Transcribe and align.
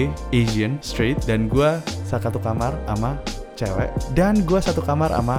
gue 0.00 0.08
Asian 0.32 0.80
straight 0.80 1.20
dan 1.28 1.44
gue 1.44 1.76
satu 2.08 2.40
kamar 2.40 2.72
sama 2.88 3.20
cewek 3.52 3.92
dan 4.16 4.40
gue 4.48 4.56
satu 4.56 4.80
kamar 4.80 5.12
sama 5.12 5.36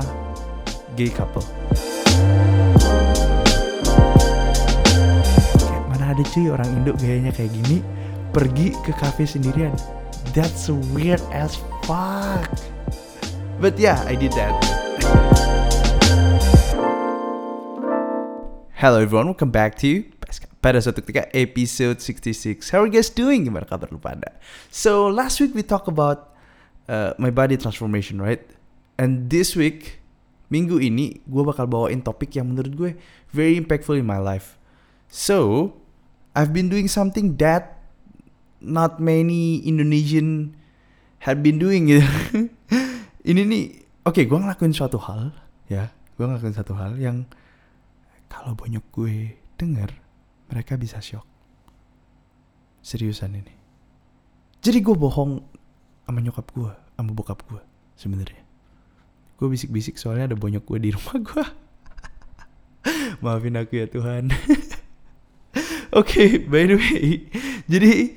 gay 0.93 1.09
couple. 1.09 1.41
Kayak 5.57 5.83
mana 5.89 6.13
ada 6.13 6.23
cuy 6.29 6.45
orang 6.53 6.69
Indo 6.77 6.93
gayanya 7.01 7.33
kayak 7.33 7.49
gini 7.57 7.81
pergi 8.29 8.77
ke 8.85 8.93
cafe 9.01 9.25
sendirian. 9.25 9.73
That's 10.37 10.69
weird 10.93 11.23
as 11.33 11.57
fuck. 11.89 12.45
But 13.57 13.81
yeah, 13.81 13.97
I 14.05 14.13
did 14.13 14.33
that. 14.37 14.53
Hello 18.77 19.01
everyone, 19.01 19.33
welcome 19.33 19.53
back 19.53 19.77
to 19.81 20.05
pada 20.61 20.77
suatu 20.77 21.01
ketika 21.01 21.25
episode 21.33 21.97
66. 21.97 22.69
How 22.69 22.85
are 22.85 22.87
you 22.87 22.93
guys 22.93 23.09
doing? 23.09 23.49
Gimana 23.49 23.65
kabar 23.65 23.89
lu 23.89 23.97
pada? 23.97 24.37
So 24.69 25.09
last 25.09 25.41
week 25.41 25.57
we 25.57 25.65
talk 25.65 25.89
about 25.89 26.31
uh, 26.85 27.17
my 27.17 27.33
body 27.33 27.57
transformation, 27.57 28.21
right? 28.21 28.45
And 29.01 29.27
this 29.33 29.57
week, 29.57 30.01
minggu 30.53 30.77
ini, 30.77 31.25
gue 31.25 31.43
bakal 31.43 31.65
bawain 31.65 32.05
topik 32.05 32.37
yang 32.37 32.53
menurut 32.53 32.73
gue 32.77 32.91
very 33.33 33.57
impactful 33.57 33.97
in 33.97 34.05
my 34.05 34.21
life. 34.21 34.61
So, 35.09 35.73
I've 36.37 36.53
been 36.53 36.69
doing 36.69 36.87
something 36.87 37.35
that 37.41 37.81
not 38.61 39.01
many 39.01 39.65
Indonesian 39.65 40.53
have 41.25 41.41
been 41.41 41.57
doing 41.57 41.89
gitu. 41.89 42.05
ini 43.29 43.41
nih, 43.41 43.63
oke, 44.05 44.21
okay, 44.21 44.23
gue 44.29 44.37
ngelakuin 44.37 44.71
suatu 44.75 45.01
hal, 45.01 45.33
ya, 45.67 45.89
gue 46.15 46.25
ngelakuin 46.29 46.55
satu 46.55 46.77
hal 46.77 46.95
yang 47.01 47.25
kalau 48.31 48.55
banyak 48.55 48.83
gue 48.93 49.35
denger, 49.59 49.91
mereka 50.51 50.75
bisa 50.75 50.99
shock. 50.99 51.23
Seriusan 52.83 53.39
ini. 53.39 53.55
Jadi 54.59 54.83
gue 54.83 54.93
bohong 54.93 55.41
sama 56.05 56.19
nyokap 56.19 56.51
gue, 56.51 56.71
sama 56.99 57.11
bokap 57.15 57.39
gue 57.47 57.61
sebenarnya. 57.95 58.43
Gue 59.39 59.47
bisik-bisik 59.49 59.95
soalnya 59.95 60.35
ada 60.35 60.37
banyak 60.37 60.61
gue 60.61 60.77
di 60.77 60.89
rumah 60.91 61.17
gue. 61.17 61.45
Maafin 63.23 63.57
aku 63.57 63.79
ya 63.79 63.87
Tuhan. 63.87 64.29
Oke, 65.91 66.07
okay, 66.07 66.29
by 66.39 66.63
the 66.71 66.79
way, 66.79 67.27
jadi 67.67 68.15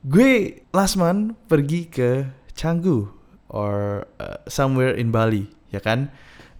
gue 0.00 0.30
last 0.72 0.96
month 0.96 1.36
pergi 1.44 1.84
ke 1.84 2.24
Canggu 2.56 3.04
or 3.52 4.08
uh, 4.16 4.40
somewhere 4.48 4.96
in 4.96 5.12
Bali, 5.12 5.44
ya 5.68 5.84
kan? 5.84 6.08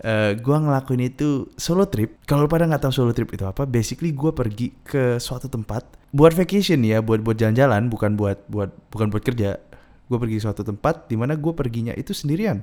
Uh, 0.03 0.33
gue 0.37 0.57
ngelakuin 0.57 1.03
itu 1.09 1.49
solo 1.57 1.87
trip. 1.89 2.19
Kalau 2.27 2.47
pada 2.51 2.67
nggak 2.67 2.83
tahu 2.87 2.93
solo 2.93 3.11
trip 3.15 3.31
itu 3.33 3.47
apa, 3.47 3.65
basically 3.65 4.13
gue 4.13 4.31
pergi 4.35 4.75
ke 4.83 5.17
suatu 5.23 5.47
tempat 5.47 5.87
buat 6.13 6.37
vacation 6.37 6.85
ya, 6.85 7.01
buat 7.01 7.25
buat 7.25 7.41
jalan-jalan, 7.41 7.89
bukan 7.89 8.15
buat 8.19 8.45
buat 8.53 8.71
bukan 8.93 9.09
buat 9.09 9.25
kerja. 9.25 9.57
Gue 10.11 10.19
pergi 10.21 10.37
ke 10.39 10.43
suatu 10.45 10.63
tempat 10.63 11.09
di 11.09 11.17
mana 11.17 11.39
gue 11.39 11.53
perginya 11.57 11.97
itu 11.97 12.13
sendirian. 12.13 12.61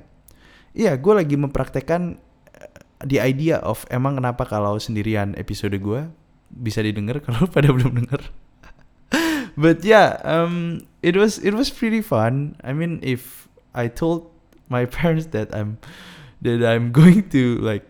Iya, 0.70 0.94
gue 0.94 1.12
lagi 1.18 1.34
mempraktekkan 1.34 2.22
the 3.02 3.18
idea 3.18 3.58
of 3.64 3.82
emang 3.90 4.20
kenapa 4.20 4.46
kalau 4.46 4.76
sendirian 4.78 5.34
episode 5.34 5.74
gue 5.74 6.00
bisa 6.52 6.84
didengar 6.84 7.18
kalau 7.26 7.48
pada 7.48 7.72
belum 7.72 8.04
denger. 8.04 8.22
But 9.60 9.82
yeah, 9.82 10.22
um, 10.22 10.86
it 11.02 11.18
was 11.18 11.42
it 11.42 11.58
was 11.58 11.74
pretty 11.74 12.04
fun. 12.04 12.54
I 12.62 12.70
mean, 12.70 13.02
if 13.02 13.50
I 13.74 13.90
told 13.90 14.30
my 14.70 14.86
parents 14.96 15.34
that 15.34 15.50
I'm 15.50 15.82
that 16.42 16.64
I'm 16.64 16.92
going 16.92 17.28
to 17.30 17.60
like 17.60 17.84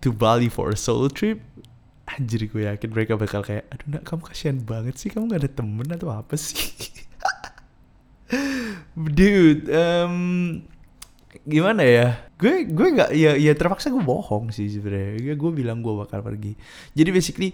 to 0.00 0.12
Bali 0.12 0.48
for 0.48 0.72
a 0.72 0.78
solo 0.78 1.08
trip. 1.08 1.40
Anjir 2.06 2.46
gue 2.46 2.70
yakin 2.70 2.90
mereka 2.94 3.18
bakal 3.18 3.42
kayak 3.42 3.66
aduh 3.66 3.98
nak 3.98 4.02
kamu 4.06 4.22
kasihan 4.30 4.58
banget 4.62 4.94
sih 4.94 5.10
kamu 5.10 5.26
gak 5.26 5.42
ada 5.42 5.50
temen 5.50 5.86
atau 5.90 6.14
apa 6.14 6.38
sih? 6.38 6.70
Dude 9.18 9.66
um, 9.74 10.14
gimana 11.42 11.82
ya? 11.82 12.06
Gue 12.38 12.62
gue 12.70 12.88
nggak 12.94 13.10
ya 13.10 13.34
ya 13.34 13.52
terpaksa 13.58 13.90
gue 13.90 14.00
bohong 14.00 14.54
sih 14.54 14.70
sebenarnya 14.70 15.34
gue 15.34 15.50
bilang 15.50 15.82
gue 15.82 15.94
bakal 15.98 16.22
pergi. 16.22 16.54
Jadi 16.94 17.10
basically 17.10 17.50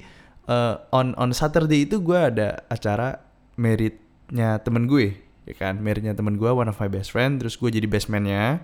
uh, 0.52 0.84
on 0.92 1.16
on 1.16 1.32
Saturday 1.32 1.88
itu 1.88 2.04
gue 2.04 2.18
ada 2.20 2.60
acara 2.68 3.24
meritnya 3.56 4.60
temen 4.60 4.84
gue 4.84 5.16
ya 5.48 5.54
kan? 5.56 5.80
Meritnya 5.80 6.12
temen 6.12 6.36
gue 6.36 6.52
one 6.52 6.68
of 6.68 6.76
my 6.76 6.92
best 6.92 7.08
friend 7.16 7.40
terus 7.40 7.56
gue 7.56 7.72
jadi 7.72 7.88
best 7.88 8.12
man-nya 8.12 8.60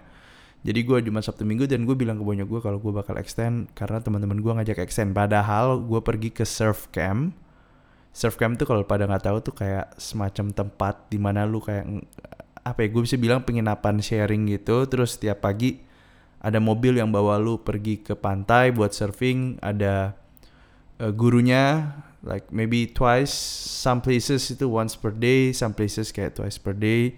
jadi 0.66 0.80
gue 0.82 0.98
Jumat 1.06 1.22
Sabtu 1.22 1.46
Minggu 1.46 1.70
dan 1.70 1.86
gue 1.86 1.94
bilang 1.94 2.18
ke 2.18 2.24
bonyok 2.26 2.48
gue 2.50 2.60
kalau 2.66 2.78
gue 2.82 2.90
bakal 2.90 3.14
extend 3.14 3.70
karena 3.78 4.02
teman-teman 4.02 4.42
gue 4.42 4.52
ngajak 4.58 4.82
extend. 4.82 5.14
Padahal 5.14 5.78
gue 5.78 6.00
pergi 6.02 6.34
ke 6.34 6.42
surf 6.42 6.90
camp. 6.90 7.30
Surf 8.10 8.34
camp 8.34 8.58
tuh 8.58 8.66
kalau 8.66 8.82
pada 8.82 9.06
nggak 9.06 9.22
tahu 9.22 9.38
tuh 9.38 9.54
kayak 9.54 9.94
semacam 10.02 10.50
tempat 10.50 11.06
di 11.06 11.18
mana 11.22 11.46
lu 11.46 11.62
kayak 11.62 11.86
apa 12.66 12.84
ya 12.84 12.88
gue 12.90 13.02
bisa 13.06 13.14
bilang 13.14 13.46
penginapan 13.46 14.02
sharing 14.02 14.50
gitu. 14.50 14.82
Terus 14.90 15.14
setiap 15.14 15.46
pagi 15.46 15.78
ada 16.42 16.58
mobil 16.58 16.98
yang 16.98 17.14
bawa 17.14 17.38
lu 17.38 17.62
pergi 17.62 18.02
ke 18.02 18.18
pantai 18.18 18.74
buat 18.74 18.90
surfing. 18.90 19.62
Ada 19.62 20.18
uh, 20.98 21.12
gurunya 21.14 21.94
like 22.26 22.50
maybe 22.50 22.90
twice. 22.90 23.30
Some 23.78 24.02
places 24.02 24.50
itu 24.50 24.66
once 24.66 24.98
per 24.98 25.14
day. 25.14 25.54
Some 25.54 25.70
places 25.78 26.10
kayak 26.10 26.34
twice 26.34 26.58
per 26.58 26.74
day 26.74 27.14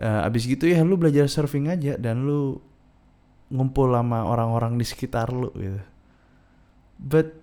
uh, 0.00 0.28
abis 0.28 0.48
gitu 0.48 0.70
ya 0.70 0.80
lu 0.86 0.96
belajar 0.96 1.28
surfing 1.28 1.68
aja 1.68 1.98
dan 2.00 2.24
lu 2.24 2.62
ngumpul 3.52 3.92
sama 3.92 4.24
orang-orang 4.24 4.80
di 4.80 4.84
sekitar 4.88 5.28
lu 5.28 5.52
gitu. 5.58 5.82
But 7.02 7.36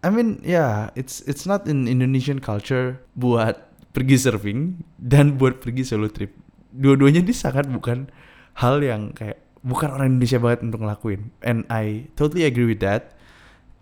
I 0.00 0.08
mean 0.08 0.40
yeah, 0.46 0.94
it's 0.96 1.20
it's 1.28 1.44
not 1.44 1.68
in 1.68 1.90
Indonesian 1.90 2.40
culture 2.40 3.02
buat 3.18 3.60
pergi 3.92 4.16
surfing 4.16 4.80
dan 4.96 5.36
buat 5.36 5.60
pergi 5.60 5.84
solo 5.84 6.08
trip. 6.08 6.32
Dua-duanya 6.72 7.20
ini 7.20 7.36
sangat 7.36 7.68
bukan 7.68 8.08
hal 8.56 8.80
yang 8.80 9.12
kayak 9.12 9.42
bukan 9.60 9.92
orang 9.92 10.16
Indonesia 10.16 10.40
banget 10.40 10.60
untuk 10.64 10.80
ngelakuin. 10.82 11.28
And 11.44 11.68
I 11.68 12.08
totally 12.16 12.48
agree 12.48 12.66
with 12.66 12.80
that. 12.80 13.14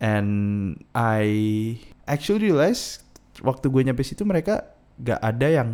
And 0.00 0.80
I 0.96 1.24
actually 2.08 2.50
realize 2.50 3.04
waktu 3.44 3.68
gue 3.68 3.82
nyampe 3.84 4.04
situ 4.04 4.24
mereka 4.24 4.72
gak 5.00 5.20
ada 5.20 5.48
yang 5.48 5.68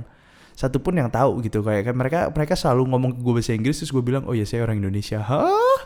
satupun 0.57 0.97
yang 0.97 1.13
tahu 1.13 1.45
gitu. 1.45 1.61
Kayak 1.61 1.93
kan 1.93 1.95
mereka 1.95 2.19
mereka 2.33 2.57
selalu 2.57 2.89
ngomong 2.89 3.11
ke 3.15 3.21
gue 3.21 3.33
bahasa 3.37 3.53
Inggris 3.53 3.77
terus 3.85 3.93
gue 3.93 4.01
bilang 4.01 4.25
oh 4.25 4.33
ya 4.33 4.49
saya 4.49 4.65
orang 4.65 4.81
Indonesia. 4.81 5.21
Hah? 5.21 5.81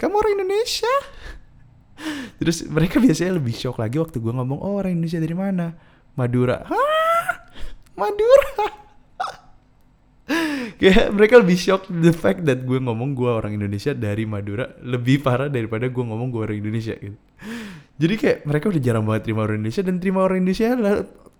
Kamu 0.00 0.14
orang 0.16 0.32
Indonesia? 0.40 0.94
Terus 2.38 2.62
mereka 2.70 3.02
biasanya 3.02 3.42
lebih 3.42 3.50
shock 3.50 3.82
lagi 3.82 3.98
waktu 3.98 4.22
gue 4.22 4.30
ngomong 4.30 4.62
oh 4.62 4.78
orang 4.78 4.94
Indonesia 4.94 5.18
dari 5.18 5.34
mana? 5.34 5.74
Madura. 6.14 6.62
Hah? 6.64 7.30
Madura? 7.98 8.50
Kayak 10.78 11.10
mereka 11.10 11.34
lebih 11.42 11.58
shock 11.58 11.90
the 11.90 12.14
fact 12.14 12.46
that 12.46 12.62
gue 12.62 12.78
ngomong 12.78 13.18
gue 13.18 13.26
orang 13.26 13.58
Indonesia 13.58 13.90
dari 13.90 14.22
Madura 14.22 14.70
lebih 14.86 15.18
parah 15.18 15.50
daripada 15.50 15.90
gue 15.90 16.04
ngomong 16.06 16.30
gue 16.30 16.42
orang 16.46 16.58
Indonesia 16.62 16.94
gitu. 16.94 17.18
Jadi 17.98 18.14
kayak 18.14 18.38
mereka 18.46 18.70
udah 18.70 18.82
jarang 18.82 19.02
banget 19.02 19.26
terima 19.26 19.42
orang 19.42 19.58
Indonesia 19.58 19.82
dan 19.82 19.98
terima 19.98 20.22
orang 20.22 20.38
Indonesia 20.46 20.70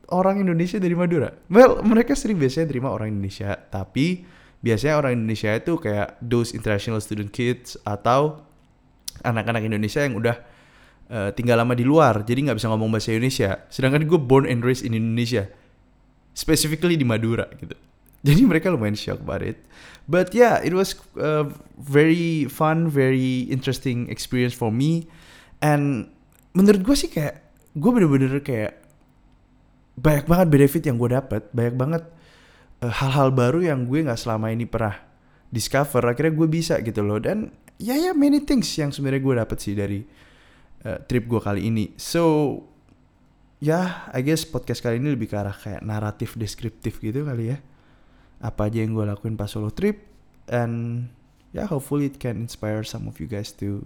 orang 0.09 0.41
Indonesia 0.41 0.81
dari 0.81 0.97
Madura. 0.97 1.29
Well, 1.53 1.85
mereka 1.85 2.17
sering 2.17 2.41
biasanya 2.41 2.69
terima 2.69 2.89
orang 2.93 3.13
Indonesia, 3.13 3.57
tapi 3.69 4.25
biasanya 4.59 4.99
orang 4.99 5.13
Indonesia 5.21 5.55
itu 5.55 5.79
kayak 5.79 6.19
those 6.25 6.51
international 6.57 6.99
student 6.99 7.31
kids 7.31 7.79
atau 7.87 8.43
anak-anak 9.23 9.67
Indonesia 9.67 10.01
yang 10.03 10.19
udah 10.19 10.37
uh, 11.11 11.31
tinggal 11.35 11.61
lama 11.61 11.75
di 11.77 11.85
luar, 11.85 12.23
jadi 12.25 12.51
nggak 12.51 12.59
bisa 12.59 12.71
ngomong 12.71 12.89
bahasa 12.89 13.13
Indonesia. 13.13 13.67
Sedangkan 13.69 14.09
gue 14.09 14.19
born 14.19 14.49
and 14.49 14.65
raised 14.65 14.87
in 14.87 14.97
Indonesia, 14.97 15.51
specifically 16.33 16.97
di 16.97 17.05
Madura 17.05 17.47
gitu. 17.59 17.75
Jadi 18.19 18.43
mereka 18.51 18.75
lumayan 18.75 18.99
shock 18.99 19.23
about 19.23 19.47
it. 19.47 19.63
But 20.11 20.35
yeah, 20.35 20.59
it 20.59 20.75
was 20.75 20.99
a 21.15 21.47
very 21.79 22.51
fun, 22.51 22.91
very 22.91 23.47
interesting 23.47 24.11
experience 24.11 24.57
for 24.57 24.75
me. 24.75 25.07
And 25.63 26.11
menurut 26.57 26.83
gue 26.83 26.97
sih 26.99 27.13
kayak 27.13 27.45
gue 27.79 27.91
bener-bener 27.95 28.43
kayak 28.43 28.88
banyak 29.99 30.27
banget 30.31 30.49
benefit 30.49 30.83
yang 30.87 30.97
gue 30.97 31.11
dapat 31.11 31.43
banyak 31.51 31.75
banget 31.75 32.03
eh, 32.87 32.93
hal-hal 32.93 33.35
baru 33.35 33.61
yang 33.67 33.91
gue 33.91 34.07
nggak 34.07 34.19
selama 34.19 34.55
ini 34.55 34.65
pernah 34.65 34.95
discover 35.51 36.05
akhirnya 36.07 36.33
gue 36.39 36.49
bisa 36.49 36.79
gitu 36.81 37.03
loh. 37.03 37.19
Dan 37.19 37.51
ya 37.83 37.99
ya 37.99 38.15
many 38.15 38.43
things 38.45 38.71
yang 38.79 38.95
sebenarnya 38.95 39.23
gue 39.23 39.35
dapat 39.43 39.59
sih 39.59 39.75
dari 39.75 40.01
uh, 40.87 40.99
trip 41.09 41.27
gue 41.27 41.41
kali 41.43 41.67
ini. 41.67 41.95
So 41.99 42.23
ya 43.59 43.67
yeah, 43.67 43.87
I 44.15 44.23
guess 44.23 44.47
podcast 44.47 44.85
kali 44.85 45.03
ini 45.03 45.19
lebih 45.19 45.35
ke 45.35 45.37
arah 45.37 45.57
kayak 45.57 45.83
naratif 45.83 46.39
deskriptif 46.39 47.03
gitu 47.03 47.27
kali 47.27 47.57
ya. 47.57 47.59
Apa 48.39 48.71
aja 48.71 48.85
yang 48.87 48.95
gue 48.95 49.03
lakuin 49.03 49.35
pas 49.35 49.51
solo 49.51 49.75
trip 49.75 50.07
and 50.47 51.09
ya 51.51 51.65
yeah, 51.65 51.67
hopefully 51.67 52.07
it 52.07 52.23
can 52.23 52.39
inspire 52.39 52.87
some 52.87 53.11
of 53.11 53.19
you 53.19 53.27
guys 53.27 53.51
to 53.51 53.83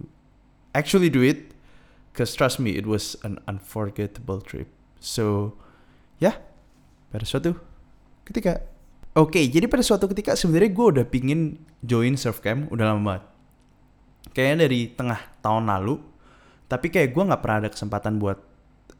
actually 0.77 1.09
do 1.09 1.25
it. 1.25 1.55
Cause 2.13 2.37
trust 2.37 2.61
me 2.61 2.77
it 2.77 2.85
was 2.85 3.17
an 3.25 3.41
unforgettable 3.49 4.37
trip. 4.37 4.69
So 5.01 5.57
ya? 6.23 6.33
Pada 7.11 7.25
suatu 7.27 7.53
ketika. 8.23 8.63
Oke 9.13 9.37
okay, 9.37 9.45
jadi 9.45 9.69
pada 9.69 9.85
suatu 9.85 10.09
ketika 10.09 10.33
sebenarnya 10.33 10.73
gue 10.73 10.85
udah 10.97 11.05
pingin 11.05 11.61
join 11.85 12.17
surf 12.17 12.41
camp 12.41 12.65
udah 12.73 12.89
lama 12.89 13.01
banget. 13.05 13.23
Kayaknya 14.33 14.57
dari 14.65 14.79
tengah 14.89 15.19
tahun 15.45 15.69
lalu 15.69 16.01
tapi 16.65 16.89
kayak 16.89 17.13
gue 17.13 17.23
nggak 17.29 17.41
pernah 17.45 17.57
ada 17.61 17.69
kesempatan 17.69 18.17
buat 18.17 18.41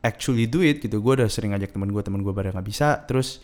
actually 0.06 0.46
do 0.46 0.62
it 0.62 0.86
gitu. 0.86 1.02
Gue 1.02 1.18
udah 1.18 1.26
sering 1.26 1.58
ngajak 1.58 1.74
temen 1.74 1.90
gue 1.90 2.04
temen 2.06 2.22
gue 2.22 2.30
pada 2.30 2.54
nggak 2.54 2.68
bisa. 2.70 3.02
Terus 3.10 3.42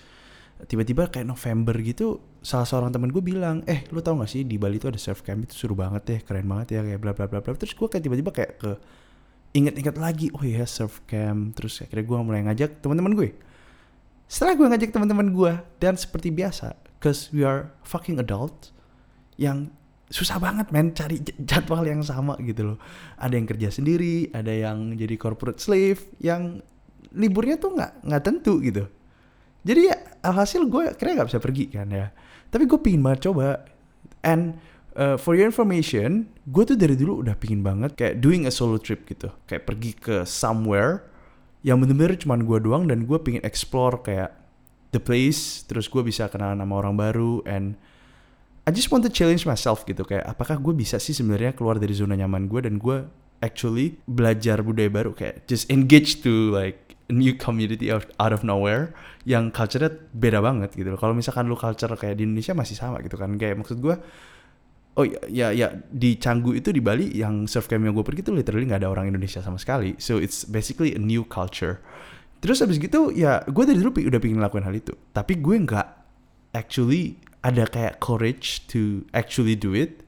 tiba-tiba 0.70 1.10
kayak 1.10 1.26
November 1.26 1.74
gitu 1.82 2.22
salah 2.46 2.70
seorang 2.70 2.94
temen 2.94 3.10
gue 3.10 3.24
bilang 3.24 3.64
eh 3.66 3.88
lu 3.96 4.04
tau 4.04 4.20
gak 4.20 4.28
sih 4.28 4.44
di 4.44 4.62
Bali 4.62 4.78
tuh 4.78 4.94
ada 4.94 5.02
surf 5.02 5.26
camp? 5.26 5.50
Itu 5.50 5.58
seru 5.58 5.74
banget 5.74 6.06
deh 6.06 6.20
keren 6.22 6.46
banget 6.46 6.78
ya 6.78 6.82
kayak 6.86 7.00
bla 7.02 7.18
bla 7.18 7.26
bla 7.26 7.42
bla. 7.42 7.58
Terus 7.58 7.74
gue 7.74 7.88
kayak 7.90 8.04
tiba-tiba 8.06 8.30
kayak 8.30 8.52
ke 8.62 8.72
inget-inget 9.58 9.98
lagi 9.98 10.30
oh 10.38 10.46
iya 10.46 10.70
surf 10.70 11.02
camp. 11.10 11.58
Terus 11.58 11.82
akhirnya 11.82 12.06
gue 12.06 12.18
mulai 12.22 12.42
ngajak 12.46 12.86
teman-teman 12.86 13.18
gue 13.18 13.34
setelah 14.30 14.54
gue 14.54 14.68
ngajak 14.70 14.94
teman-teman 14.94 15.34
gue 15.34 15.54
dan 15.82 15.98
seperti 15.98 16.30
biasa 16.30 16.78
cause 17.02 17.34
we 17.34 17.42
are 17.42 17.74
fucking 17.82 18.22
adult 18.22 18.70
yang 19.42 19.74
susah 20.10 20.42
banget 20.42 20.70
men 20.74 20.94
cari 20.94 21.22
jadwal 21.42 21.86
yang 21.86 22.02
sama 22.02 22.38
gitu 22.42 22.74
loh. 22.74 22.78
Ada 23.22 23.34
yang 23.38 23.48
kerja 23.50 23.70
sendiri 23.74 24.30
ada 24.34 24.50
yang 24.50 24.98
jadi 24.98 25.16
corporate 25.18 25.62
slave 25.62 26.02
yang 26.22 26.62
liburnya 27.14 27.58
tuh 27.58 27.74
nggak 27.78 28.06
nggak 28.06 28.24
tentu 28.26 28.58
gitu. 28.62 28.86
Jadi 29.66 29.82
ya 29.90 29.96
alhasil 30.26 30.66
gue 30.66 30.94
kira 30.98 31.18
nggak 31.18 31.30
bisa 31.30 31.40
pergi 31.42 31.66
kan 31.70 31.90
ya. 31.90 32.10
Tapi 32.50 32.66
gue 32.66 32.80
pingin 32.82 33.06
banget 33.06 33.30
coba. 33.30 33.66
And 34.26 34.58
uh, 34.98 35.16
for 35.16 35.38
your 35.38 35.46
information 35.46 36.34
gue 36.50 36.64
tuh 36.66 36.78
dari 36.78 36.98
dulu 36.98 37.22
udah 37.22 37.38
pingin 37.38 37.62
banget 37.62 37.94
kayak 37.94 38.22
doing 38.22 38.50
a 38.50 38.52
solo 38.52 38.82
trip 38.82 39.06
gitu. 39.06 39.30
Kayak 39.46 39.64
pergi 39.70 39.92
ke 39.94 40.16
somewhere 40.26 41.06
yang 41.66 41.80
bener-bener 41.84 42.16
cuma 42.16 42.40
gue 42.40 42.60
doang 42.64 42.88
dan 42.88 43.04
gue 43.04 43.18
pingin 43.20 43.44
explore 43.44 44.00
kayak 44.00 44.32
the 44.96 45.02
place 45.02 45.68
terus 45.68 45.92
gue 45.92 46.02
bisa 46.02 46.32
kenalan 46.32 46.64
sama 46.64 46.76
orang 46.80 46.96
baru 46.96 47.44
and 47.44 47.76
I 48.64 48.72
just 48.72 48.94
want 48.94 49.02
to 49.08 49.12
challenge 49.12 49.44
myself 49.50 49.84
gitu 49.84 50.06
kayak 50.06 50.24
apakah 50.30 50.62
gue 50.62 50.72
bisa 50.72 51.02
sih 51.02 51.12
sebenarnya 51.12 51.58
keluar 51.58 51.82
dari 51.82 51.92
zona 51.92 52.16
nyaman 52.16 52.48
gue 52.48 52.64
dan 52.64 52.78
gue 52.78 53.04
actually 53.44 53.98
belajar 54.06 54.62
budaya 54.62 54.92
baru 54.92 55.12
kayak 55.16 55.48
just 55.50 55.68
engage 55.74 56.22
to 56.24 56.54
like 56.54 56.90
new 57.10 57.34
community 57.34 57.90
out, 57.90 58.06
out 58.22 58.30
of 58.32 58.46
nowhere 58.46 58.94
yang 59.26 59.50
culture-nya 59.50 59.90
beda 60.14 60.40
banget 60.46 60.70
gitu. 60.78 60.94
Kalau 60.96 61.18
misalkan 61.18 61.50
lu 61.50 61.58
culture 61.58 61.90
kayak 61.98 62.22
di 62.22 62.24
Indonesia 62.30 62.54
masih 62.54 62.78
sama 62.78 63.02
gitu 63.02 63.18
kan. 63.18 63.34
Kayak 63.36 63.66
maksud 63.66 63.82
gue 63.82 63.98
Oh 64.98 65.06
ya, 65.06 65.22
ya 65.30 65.48
ya 65.54 65.68
di 65.90 66.18
Canggu 66.18 66.58
itu 66.58 66.74
di 66.74 66.82
Bali 66.82 67.14
yang 67.14 67.46
surf 67.46 67.70
camp 67.70 67.86
yang 67.86 67.96
gue 67.96 68.04
pergi 68.04 68.26
itu 68.26 68.34
literally 68.36 68.68
nggak 68.68 68.84
ada 68.84 68.90
orang 68.92 69.14
Indonesia 69.14 69.40
sama 69.40 69.62
sekali. 69.62 69.96
So 70.02 70.18
it's 70.18 70.44
basically 70.44 70.98
a 70.98 71.02
new 71.02 71.24
culture. 71.24 71.80
Terus 72.40 72.64
abis 72.64 72.80
gitu 72.82 73.14
ya 73.14 73.44
gue 73.48 73.64
dari 73.64 73.80
dulu 73.80 73.96
udah 73.96 74.20
pengen 74.20 74.44
ngelakuin 74.44 74.66
hal 74.66 74.76
itu. 74.76 74.94
Tapi 75.16 75.40
gue 75.40 75.56
nggak 75.56 75.88
actually 76.58 77.22
ada 77.46 77.64
kayak 77.70 78.04
courage 78.04 78.68
to 78.68 79.08
actually 79.16 79.56
do 79.56 79.72
it. 79.72 80.04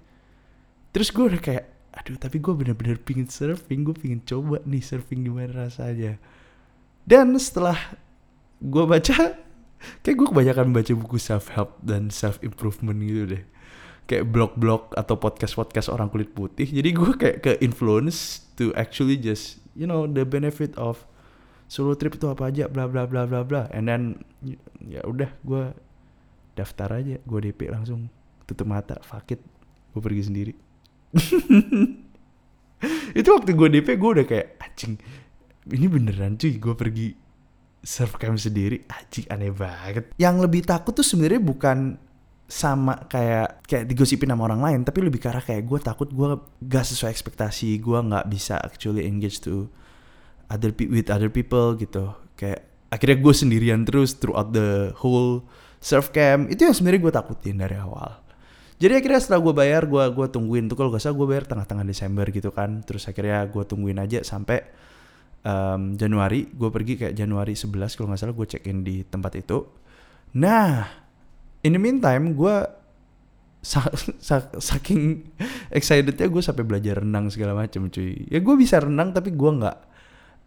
Terus 0.91 1.13
gue 1.13 1.23
udah 1.31 1.39
kayak 1.39 1.65
aduh 1.91 2.15
tapi 2.19 2.39
gue 2.39 2.51
bener-bener 2.51 2.99
pingin 2.99 3.31
surfing. 3.31 3.87
Gue 3.87 3.95
pingin 3.95 4.19
coba 4.27 4.59
nih 4.67 4.83
surfing 4.83 5.23
gimana 5.23 5.67
rasanya 5.69 6.19
dan 7.05 7.33
setelah 7.37 7.77
gue 8.61 8.83
baca, 8.85 9.33
kayak 10.05 10.15
gue 10.15 10.27
kebanyakan 10.29 10.69
baca 10.73 10.93
buku 10.93 11.17
self 11.17 11.49
help 11.53 11.81
dan 11.81 12.13
self 12.13 12.37
improvement 12.45 13.01
gitu 13.01 13.37
deh. 13.37 13.43
Kayak 14.11 14.27
blog-blog 14.27 14.91
atau 14.91 15.15
podcast-podcast 15.15 15.87
orang 15.87 16.11
kulit 16.11 16.35
putih. 16.35 16.67
Jadi 16.67 16.89
gue 16.91 17.11
kayak 17.15 17.37
ke 17.39 17.51
influence 17.63 18.43
to 18.59 18.75
actually 18.75 19.15
just 19.15 19.63
you 19.71 19.87
know 19.87 20.03
the 20.03 20.27
benefit 20.27 20.75
of 20.75 21.07
solo 21.71 21.95
trip 21.95 22.19
itu 22.19 22.27
apa 22.27 22.51
aja 22.51 22.67
bla 22.67 22.91
bla 22.91 23.07
bla 23.07 23.23
bla 23.23 23.47
bla. 23.47 23.71
And 23.71 23.87
then 23.87 24.27
ya 24.83 24.99
udah 25.07 25.31
gue 25.47 25.71
daftar 26.59 26.91
aja, 26.91 27.15
gue 27.23 27.39
DP 27.39 27.71
langsung 27.71 28.11
tutup 28.43 28.67
mata, 28.67 28.99
fuck 28.99 29.31
it, 29.31 29.39
gue 29.95 30.01
pergi 30.03 30.23
sendiri. 30.27 30.53
itu 33.19 33.29
waktu 33.31 33.51
gue 33.53 33.67
DP 33.79 33.87
gue 33.95 34.09
udah 34.19 34.25
kayak 34.25 34.47
anjing 34.63 34.97
ini 35.69 35.85
beneran 35.85 36.39
cuy 36.39 36.57
gue 36.57 36.73
pergi 36.73 37.07
surf 37.81 38.17
camp 38.17 38.37
sendiri 38.37 38.81
aji 38.89 39.29
aneh 39.29 39.53
banget 39.53 40.13
yang 40.17 40.41
lebih 40.41 40.65
takut 40.65 40.93
tuh 40.93 41.05
sebenarnya 41.05 41.41
bukan 41.41 41.97
sama 42.51 43.07
kayak 43.07 43.63
kayak 43.63 43.87
digosipin 43.87 44.27
sama 44.27 44.43
orang 44.43 44.59
lain 44.59 44.79
tapi 44.83 45.07
lebih 45.07 45.23
karena 45.23 45.39
kayak 45.39 45.63
gue 45.63 45.79
takut 45.79 46.11
gue 46.11 46.35
gak 46.67 46.83
sesuai 46.83 47.07
ekspektasi 47.15 47.79
gue 47.79 47.95
nggak 47.95 48.27
bisa 48.27 48.59
actually 48.59 49.07
engage 49.07 49.39
to 49.39 49.71
other 50.51 50.75
with 50.75 51.07
other 51.07 51.31
people 51.31 51.79
gitu. 51.79 52.11
Kayak 52.35 52.67
akhirnya 52.91 53.17
gue 53.23 53.33
sendirian 53.33 53.81
terus 53.87 54.19
throughout 54.19 54.51
the 54.51 54.91
whole 54.99 55.47
surf 55.79 56.11
camp 56.11 56.51
itu 56.51 56.67
yang 56.67 56.75
sebenarnya 56.75 57.01
gue 57.07 57.13
takutin 57.15 57.55
dari 57.63 57.79
awal. 57.79 58.19
Jadi 58.81 58.97
akhirnya 58.99 59.21
setelah 59.23 59.39
gue 59.39 59.53
bayar 59.55 59.87
gue 59.87 60.03
gue 60.11 60.27
tungguin. 60.27 60.67
Tuh 60.67 60.75
kalau 60.75 60.91
gak 60.91 61.01
salah 61.01 61.15
gue 61.15 61.27
bayar 61.31 61.45
tengah-tengah 61.47 61.85
Desember 61.87 62.27
gitu 62.27 62.51
kan. 62.51 62.83
Terus 62.83 63.07
akhirnya 63.07 63.47
gue 63.47 63.63
tungguin 63.63 63.97
aja 64.01 64.19
sampai 64.27 64.59
um, 65.47 65.95
Januari. 65.95 66.51
Gue 66.51 66.67
pergi 66.73 66.99
kayak 66.99 67.13
Januari 67.15 67.55
11 67.55 67.95
kalau 67.95 68.11
nggak 68.11 68.19
salah 68.19 68.35
gue 68.35 68.47
check 68.49 68.67
in 68.67 68.83
di 68.83 69.05
tempat 69.07 69.37
itu. 69.39 69.63
Nah 70.35 71.00
in 71.61 71.77
the 71.77 71.81
meantime 71.81 72.33
gue 72.33 72.55
sa 73.61 73.85
sa 74.17 74.49
saking 74.57 75.21
excitednya 75.69 76.25
gue 76.25 76.41
sampai 76.41 76.65
belajar 76.65 77.05
renang 77.05 77.29
segala 77.29 77.53
macam 77.53 77.87
cuy. 77.93 78.25
Ya 78.27 78.41
gue 78.41 78.55
bisa 78.57 78.81
renang 78.81 79.13
tapi 79.13 79.33
gue 79.33 79.51
nggak 79.61 79.77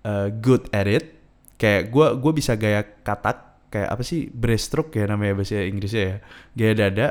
uh, 0.07 0.29
good 0.43 0.67
at 0.75 0.91
it. 0.91 1.15
Kayak 1.55 1.95
gue 1.95 2.07
gue 2.19 2.33
bisa 2.35 2.59
gaya 2.59 2.83
katak 2.83 3.71
kayak 3.71 3.89
apa 3.95 4.03
sih? 4.03 4.27
Breaststroke 4.35 4.91
ya 4.99 5.07
namanya 5.07 5.39
bahasa 5.39 5.63
Inggrisnya 5.63 6.03
ya. 6.03 6.17
Gaya 6.59 6.73
dada 6.75 7.09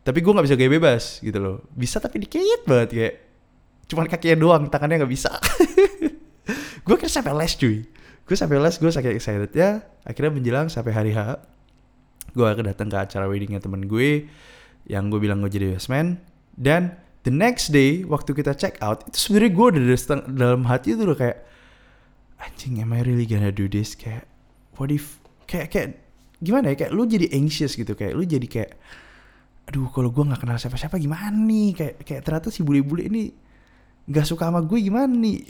tapi 0.00 0.24
gue 0.24 0.32
nggak 0.32 0.46
bisa 0.46 0.56
gaya 0.56 0.70
bebas 0.70 1.02
gitu 1.18 1.38
loh. 1.42 1.56
Bisa 1.74 1.98
tapi 1.98 2.22
dikit 2.22 2.64
banget 2.64 2.88
kayak 2.94 3.14
cuman 3.90 4.06
kakinya 4.06 4.36
doang 4.38 4.62
tangannya 4.70 5.02
nggak 5.02 5.12
bisa. 5.12 5.34
Gue 6.86 6.94
kira 6.94 7.10
sampai 7.10 7.34
les 7.34 7.54
cuy. 7.58 7.82
Gue 8.22 8.36
sampai 8.38 8.62
les 8.62 8.78
gue 8.78 8.90
saking 8.90 9.14
excited 9.18 9.50
ya 9.50 9.82
akhirnya 10.06 10.30
menjelang 10.30 10.66
sampai 10.70 10.94
hari 10.94 11.10
H 11.10 11.42
gue 12.34 12.46
akan 12.46 12.64
datang 12.70 12.88
ke 12.88 12.96
acara 12.96 13.26
weddingnya 13.26 13.62
temen 13.62 13.86
gue 13.86 14.26
yang 14.88 15.06
gue 15.10 15.20
bilang 15.22 15.42
gue 15.44 15.50
jadi 15.50 15.74
best 15.74 15.90
man. 15.92 16.18
Dan 16.54 16.94
the 17.22 17.32
next 17.32 17.70
day 17.70 18.02
waktu 18.04 18.32
kita 18.32 18.56
check 18.56 18.80
out 18.80 19.04
itu 19.08 19.28
sebenarnya 19.28 19.50
gue 19.52 19.66
udah 19.66 19.82
dalam 20.32 20.62
hati 20.64 20.96
itu 20.96 21.04
udah 21.04 21.18
kayak 21.18 21.38
anjing 22.40 22.80
am 22.80 22.96
I 22.96 23.04
really 23.04 23.28
gonna 23.28 23.52
do 23.52 23.68
this? 23.68 23.92
Kayak 23.92 24.24
what 24.80 24.88
if 24.88 25.20
kayak 25.44 25.68
kayak 25.72 25.88
gimana 26.40 26.72
ya? 26.72 26.86
Kayak 26.86 26.92
lu 26.96 27.04
jadi 27.04 27.26
anxious 27.36 27.76
gitu. 27.76 27.92
Kayak 27.92 28.16
lu 28.16 28.24
jadi 28.24 28.46
kayak 28.48 28.72
aduh 29.70 29.86
kalau 29.94 30.10
gue 30.10 30.24
nggak 30.26 30.40
kenal 30.42 30.56
siapa-siapa 30.56 30.96
gimana 30.96 31.30
nih? 31.30 31.68
Kayak 31.76 31.94
kayak 32.02 32.22
ternyata 32.24 32.48
si 32.48 32.64
bule-bule 32.64 33.06
ini 33.06 33.30
nggak 34.08 34.26
suka 34.26 34.48
sama 34.48 34.64
gue 34.64 34.78
gimana 34.80 35.12
nih? 35.12 35.44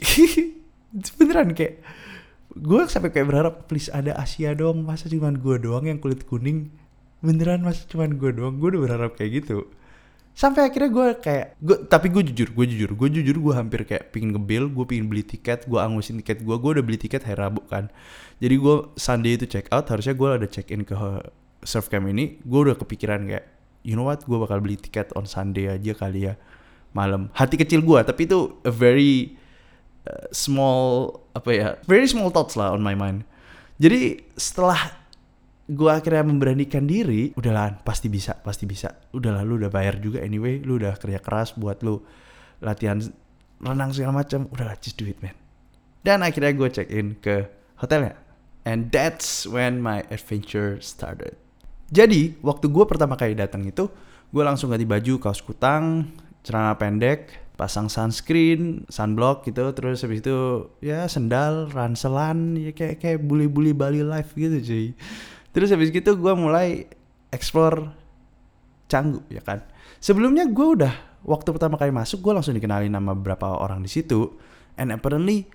Beneran 1.17 1.55
kayak 1.55 1.79
gue 2.51 2.81
sampai 2.91 3.09
kayak 3.15 3.27
berharap 3.31 3.53
please 3.71 3.87
ada 3.87 4.11
Asia 4.19 4.51
dong. 4.51 4.83
Masa 4.83 5.07
cuma 5.07 5.31
gue 5.31 5.55
doang 5.57 5.87
yang 5.87 5.97
kulit 6.03 6.27
kuning 6.27 6.80
beneran 7.21 7.61
masa 7.61 7.85
cuma 7.87 8.09
gue 8.09 8.31
doang. 8.33 8.57
Gue 8.57 8.75
udah 8.75 8.81
berharap 8.83 9.11
kayak 9.15 9.45
gitu. 9.45 9.69
Sampai 10.31 10.63
akhirnya 10.63 10.89
gue 10.89 11.07
kayak 11.19 11.47
gue 11.59 11.77
tapi 11.91 12.07
gue 12.07 12.23
jujur 12.31 12.55
gue 12.55 12.65
jujur 12.71 12.91
gue 12.95 13.07
jujur 13.19 13.35
gue 13.35 13.53
hampir 13.53 13.83
kayak 13.83 14.15
pingin 14.15 14.31
ngebil 14.31 14.71
gue 14.71 14.85
pingin 14.87 15.11
beli 15.11 15.27
tiket 15.27 15.67
gue 15.67 15.75
angusin 15.75 16.23
tiket 16.23 16.39
gue 16.39 16.55
gue 16.55 16.71
udah 16.79 16.83
beli 16.83 16.95
tiket 16.95 17.21
hari 17.27 17.37
Rabu 17.37 17.61
kan. 17.67 17.91
Jadi 18.39 18.55
gue 18.57 18.75
Sunday 18.95 19.35
itu 19.35 19.45
check 19.45 19.67
out 19.69 19.91
harusnya 19.91 20.15
gue 20.15 20.29
ada 20.31 20.47
check 20.47 20.71
in 20.71 20.87
ke 20.87 20.95
surf 21.61 21.91
camp 21.91 22.07
ini 22.07 22.39
gue 22.41 22.59
udah 22.63 22.79
kepikiran 22.79 23.27
kayak 23.27 23.45
you 23.83 23.93
know 23.93 24.07
what 24.07 24.23
gue 24.23 24.37
bakal 24.39 24.63
beli 24.63 24.79
tiket 24.79 25.11
on 25.19 25.27
Sunday 25.27 25.67
aja 25.67 25.93
kali 25.93 26.31
ya 26.31 26.39
malam. 26.95 27.27
Hati 27.35 27.59
kecil 27.59 27.83
gue 27.83 27.99
tapi 27.99 28.23
itu 28.23 28.55
a 28.63 28.71
very 28.71 29.35
uh, 30.07 30.31
small 30.31 31.19
apa 31.35 31.49
ya 31.51 31.67
very 31.91 32.07
small 32.07 32.31
thoughts 32.31 32.55
lah 32.55 32.71
on 32.71 32.79
my 32.79 32.95
mind. 32.95 33.27
Jadi 33.83 34.23
setelah 34.39 35.00
gue 35.71 35.91
akhirnya 35.91 36.27
memberanikan 36.27 36.83
diri 36.83 37.31
udahlah 37.39 37.79
pasti 37.87 38.11
bisa 38.11 38.35
pasti 38.43 38.67
bisa. 38.67 38.91
Udahlah 39.15 39.47
lu 39.47 39.55
udah 39.55 39.71
bayar 39.71 40.03
juga 40.03 40.19
anyway. 40.19 40.59
Lu 40.59 40.75
udah 40.75 40.99
kerja 40.99 41.23
keras 41.23 41.55
buat 41.55 41.79
lu 41.79 42.03
latihan 42.59 42.99
renang 43.63 43.95
segala 43.95 44.21
macam. 44.21 44.51
Udahlah 44.51 44.75
just 44.83 44.99
do 44.99 45.07
it 45.07 45.17
man. 45.23 45.35
Dan 46.03 46.25
akhirnya 46.27 46.51
gue 46.51 46.67
check 46.67 46.89
in 46.91 47.15
ke 47.23 47.47
hotelnya. 47.79 48.19
And 48.67 48.93
that's 48.93 49.47
when 49.47 49.79
my 49.79 50.05
adventure 50.11 50.77
started. 50.83 51.39
Jadi 51.89 52.37
waktu 52.43 52.67
gue 52.69 52.85
pertama 52.85 53.15
kali 53.15 53.33
datang 53.33 53.65
itu 53.65 53.87
gue 54.31 54.43
langsung 54.43 54.71
ganti 54.71 54.87
baju 54.87 55.19
kaos 55.19 55.43
kutang 55.43 56.07
celana 56.41 56.73
pendek, 56.79 57.53
pasang 57.59 57.85
sunscreen, 57.85 58.87
sunblock 58.89 59.45
gitu, 59.45 59.69
terus 59.77 60.01
habis 60.01 60.25
itu 60.25 60.65
ya 60.81 61.05
sendal, 61.05 61.69
ranselan, 61.69 62.57
ya 62.57 62.73
kayak 62.73 62.97
kayak 62.97 63.19
bully-bully 63.21 63.77
Bali 63.77 64.01
life 64.01 64.33
gitu 64.33 64.57
cuy. 64.57 64.87
Terus 65.51 65.69
habis 65.71 65.91
gitu 65.91 66.15
gue 66.15 66.33
mulai 66.35 66.87
explore 67.31 67.91
Canggu 68.91 69.23
ya 69.31 69.39
kan. 69.39 69.63
Sebelumnya 70.03 70.47
gue 70.47 70.67
udah 70.81 70.93
waktu 71.23 71.51
pertama 71.55 71.79
kali 71.79 71.95
masuk 71.95 72.19
gue 72.23 72.33
langsung 72.35 72.55
dikenalin 72.55 72.91
nama 72.91 73.15
beberapa 73.15 73.47
orang 73.55 73.85
di 73.85 73.91
situ 73.91 74.35
and 74.75 74.91
apparently 74.91 75.47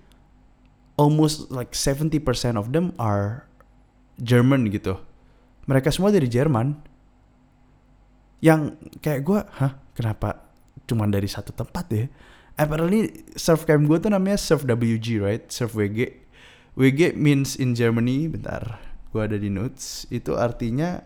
almost 0.97 1.53
like 1.53 1.77
70% 1.77 2.23
of 2.57 2.73
them 2.73 2.97
are 2.97 3.45
German 4.17 4.73
gitu. 4.73 4.97
Mereka 5.69 5.93
semua 5.93 6.15
dari 6.15 6.31
Jerman. 6.31 6.97
Yang 8.41 8.79
kayak 9.01 9.21
gue, 9.27 9.41
hah 9.43 9.73
kenapa 9.97 10.47
cuma 10.87 11.05
dari 11.11 11.27
satu 11.27 11.51
tempat 11.51 11.85
ya 11.91 12.07
apparently 12.57 13.27
surf 13.37 13.69
camp 13.69 13.85
gue 13.85 13.99
tuh 14.01 14.11
namanya 14.11 14.41
surf 14.41 14.65
WG 14.65 15.21
right 15.21 15.45
surf 15.53 15.77
WG 15.77 16.25
WG 16.79 17.13
means 17.19 17.59
in 17.59 17.77
Germany 17.77 18.31
bentar 18.31 18.81
gue 19.13 19.23
ada 19.23 19.39
di 19.39 19.51
notes 19.53 20.07
itu 20.11 20.35
artinya 20.35 21.01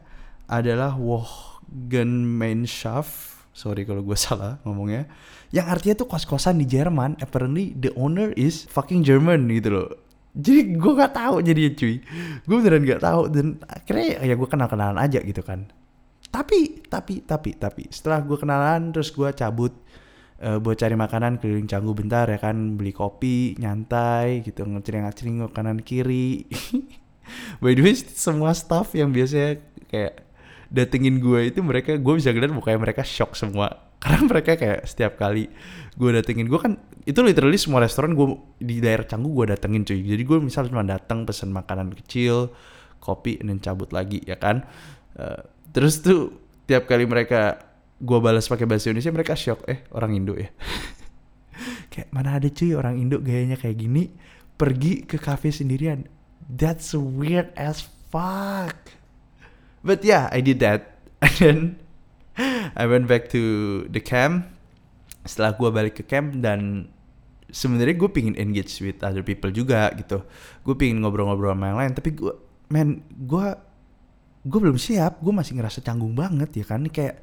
adalah 0.50 0.99
Wogenmeinschaft 0.99 3.30
sorry 3.61 3.85
kalau 3.85 4.00
gue 4.00 4.16
salah 4.26 4.57
ngomongnya. 4.64 5.04
Yang 5.50 5.66
artinya 5.66 5.95
tuh 6.00 6.09
kos-kosan 6.09 6.62
di 6.62 6.66
Jerman. 6.66 7.21
Apparently 7.21 7.76
the 7.76 7.92
owner 7.99 8.33
is 8.38 8.64
fucking 8.71 9.04
German 9.04 9.50
gitu 9.50 9.71
loh. 9.75 9.90
Jadi 10.30 10.78
gue 10.78 10.92
gak 10.95 11.19
tahu 11.19 11.42
jadi 11.42 11.75
cuy. 11.75 11.99
Gue 12.47 12.57
beneran 12.62 12.87
gak 12.87 13.02
tahu 13.02 13.23
dan 13.28 13.59
akhirnya 13.66 14.23
ya 14.23 14.35
gue 14.38 14.49
kenal 14.49 14.71
kenalan 14.71 14.99
aja 15.02 15.19
gitu 15.21 15.42
kan. 15.42 15.66
Tapi 16.30 16.87
tapi 16.87 17.26
tapi 17.26 17.59
tapi 17.59 17.90
setelah 17.90 18.23
gue 18.23 18.38
kenalan 18.38 18.95
terus 18.95 19.11
gue 19.11 19.26
cabut 19.35 19.75
uh, 20.38 20.62
buat 20.62 20.78
cari 20.78 20.95
makanan 20.95 21.42
keliling 21.42 21.66
canggu 21.66 21.90
bentar 21.99 22.30
ya 22.30 22.38
kan. 22.38 22.78
Beli 22.78 22.95
kopi 22.95 23.59
nyantai 23.59 24.47
gitu 24.47 24.62
ngecering-ngecering 24.62 25.42
ke 25.42 25.47
kanan 25.50 25.83
kiri 25.83 26.47
by 27.62 27.72
the 27.76 27.82
way 27.84 27.94
semua 27.96 28.52
staff 28.56 28.92
yang 28.96 29.12
biasanya 29.14 29.60
kayak 29.90 30.30
datengin 30.70 31.18
gue 31.18 31.50
itu 31.50 31.60
mereka 31.60 31.99
gue 31.99 32.14
bisa 32.14 32.30
ngeliat 32.30 32.54
mukanya 32.54 32.78
mereka 32.80 33.02
shock 33.02 33.34
semua. 33.34 33.68
Karena 34.00 34.25
mereka 34.25 34.56
kayak 34.56 34.88
setiap 34.88 35.20
kali 35.20 35.50
gue 35.99 36.10
datengin 36.14 36.49
gue 36.49 36.56
kan 36.56 36.80
itu 37.04 37.20
literally 37.20 37.60
semua 37.60 37.84
restoran 37.84 38.16
gue 38.16 38.38
di 38.62 38.80
daerah 38.80 39.04
Canggu 39.04 39.28
gue 39.34 39.52
datengin 39.52 39.84
cuy. 39.84 40.00
Jadi 40.00 40.22
gue 40.25 40.38
misal 40.40 40.70
cuma 40.70 40.87
datang 40.87 41.28
pesen 41.28 41.52
makanan 41.52 41.92
kecil 41.92 42.54
kopi 43.02 43.42
dan 43.42 43.60
cabut 43.60 43.90
lagi 43.92 44.22
ya 44.25 44.40
kan? 44.40 44.64
Uh, 45.18 45.42
terus 45.75 46.00
tuh 46.00 46.32
tiap 46.64 46.87
kali 46.87 47.04
mereka 47.04 47.60
gue 48.00 48.18
balas 48.22 48.49
pakai 48.49 48.64
bahasa 48.64 48.88
Indonesia 48.88 49.12
mereka 49.12 49.34
shock. 49.37 49.66
Eh 49.68 49.84
orang 49.92 50.16
Indo 50.16 50.38
ya? 50.38 50.49
Kayak 51.92 52.08
mana 52.14 52.38
ada 52.38 52.49
cuy 52.49 52.72
orang 52.72 52.96
Indo 52.96 53.20
gayanya 53.20 53.60
kayak 53.60 53.76
gini? 53.76 54.08
Pergi 54.56 55.04
ke 55.04 55.20
cafe 55.20 55.52
sendirian 55.52 56.08
that's 56.57 56.90
weird 56.95 57.54
as 57.54 57.87
fuck. 58.11 58.75
But 59.87 60.02
yeah 60.02 60.28
I 60.33 60.42
did 60.42 60.59
that. 60.61 60.99
And 61.21 61.37
then 61.38 61.59
I 62.75 62.85
went 62.88 63.07
back 63.07 63.28
to 63.37 63.42
the 63.87 64.00
camp. 64.00 64.49
Setelah 65.25 65.54
gue 65.54 65.69
balik 65.69 65.95
ke 66.00 66.04
camp 66.09 66.40
dan 66.40 66.88
sebenarnya 67.52 67.97
gue 67.99 68.11
pingin 68.11 68.37
engage 68.40 68.80
with 68.80 69.04
other 69.04 69.21
people 69.21 69.52
juga 69.52 69.92
gitu. 69.95 70.25
Gue 70.64 70.75
pingin 70.76 71.04
ngobrol-ngobrol 71.04 71.52
sama 71.52 71.66
yang 71.73 71.78
lain. 71.78 71.92
Tapi 71.92 72.11
gue 72.16 72.33
man 72.73 73.04
gue 73.04 73.47
gue 74.49 74.61
belum 74.61 74.80
siap. 74.80 75.21
Gue 75.21 75.33
masih 75.37 75.61
ngerasa 75.61 75.85
canggung 75.85 76.16
banget 76.16 76.50
ya 76.57 76.64
kan. 76.64 76.83
Kayak 76.88 77.21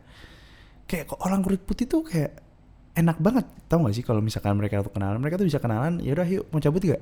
kayak 0.85 1.09
orang 1.25 1.41
kulit 1.41 1.65
putih 1.65 1.89
tuh 1.89 2.05
kayak 2.05 2.37
enak 2.93 3.17
banget. 3.17 3.45
Tau 3.65 3.81
gak 3.81 3.97
sih 3.97 4.05
kalau 4.05 4.21
misalkan 4.21 4.53
mereka 4.57 4.85
tuh 4.85 4.93
kenalan 4.93 5.17
mereka 5.21 5.41
tuh 5.41 5.47
bisa 5.49 5.57
kenalan 5.57 6.01
ya 6.01 6.13
udah 6.13 6.27
yuk 6.29 6.45
mau 6.53 6.61
cabut 6.61 6.81
gak? 6.85 7.01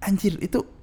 Anjir 0.00 0.40
itu 0.40 0.79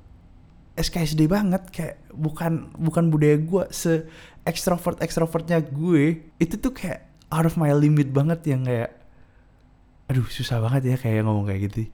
SKSD 0.77 1.25
banget 1.25 1.73
kayak 1.73 2.05
bukan 2.13 2.69
bukan 2.77 3.09
budaya 3.09 3.41
gue 3.41 3.63
se 3.73 4.05
ekstrovert 4.45 5.01
ekstrovertnya 5.01 5.59
gue 5.65 6.29
itu 6.37 6.55
tuh 6.61 6.71
kayak 6.71 7.09
out 7.33 7.43
of 7.49 7.57
my 7.57 7.73
limit 7.73 8.13
banget 8.13 8.45
yang 8.45 8.63
kayak 8.63 8.93
aduh 10.07 10.23
susah 10.29 10.63
banget 10.63 10.93
ya 10.93 10.95
kayak 10.95 11.25
ngomong 11.25 11.49
kayak 11.49 11.67
gitu. 11.67 11.91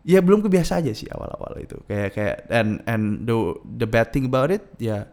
Ya 0.00 0.24
belum 0.24 0.40
kebiasa 0.40 0.80
aja 0.80 0.96
sih 0.96 1.10
awal-awal 1.12 1.60
itu. 1.60 1.76
Kayak 1.84 2.10
kayak 2.16 2.36
and 2.48 2.80
and 2.88 3.28
the 3.28 3.36
the 3.76 3.84
bad 3.84 4.08
thing 4.14 4.30
about 4.30 4.48
it 4.48 4.64
ya 4.80 5.04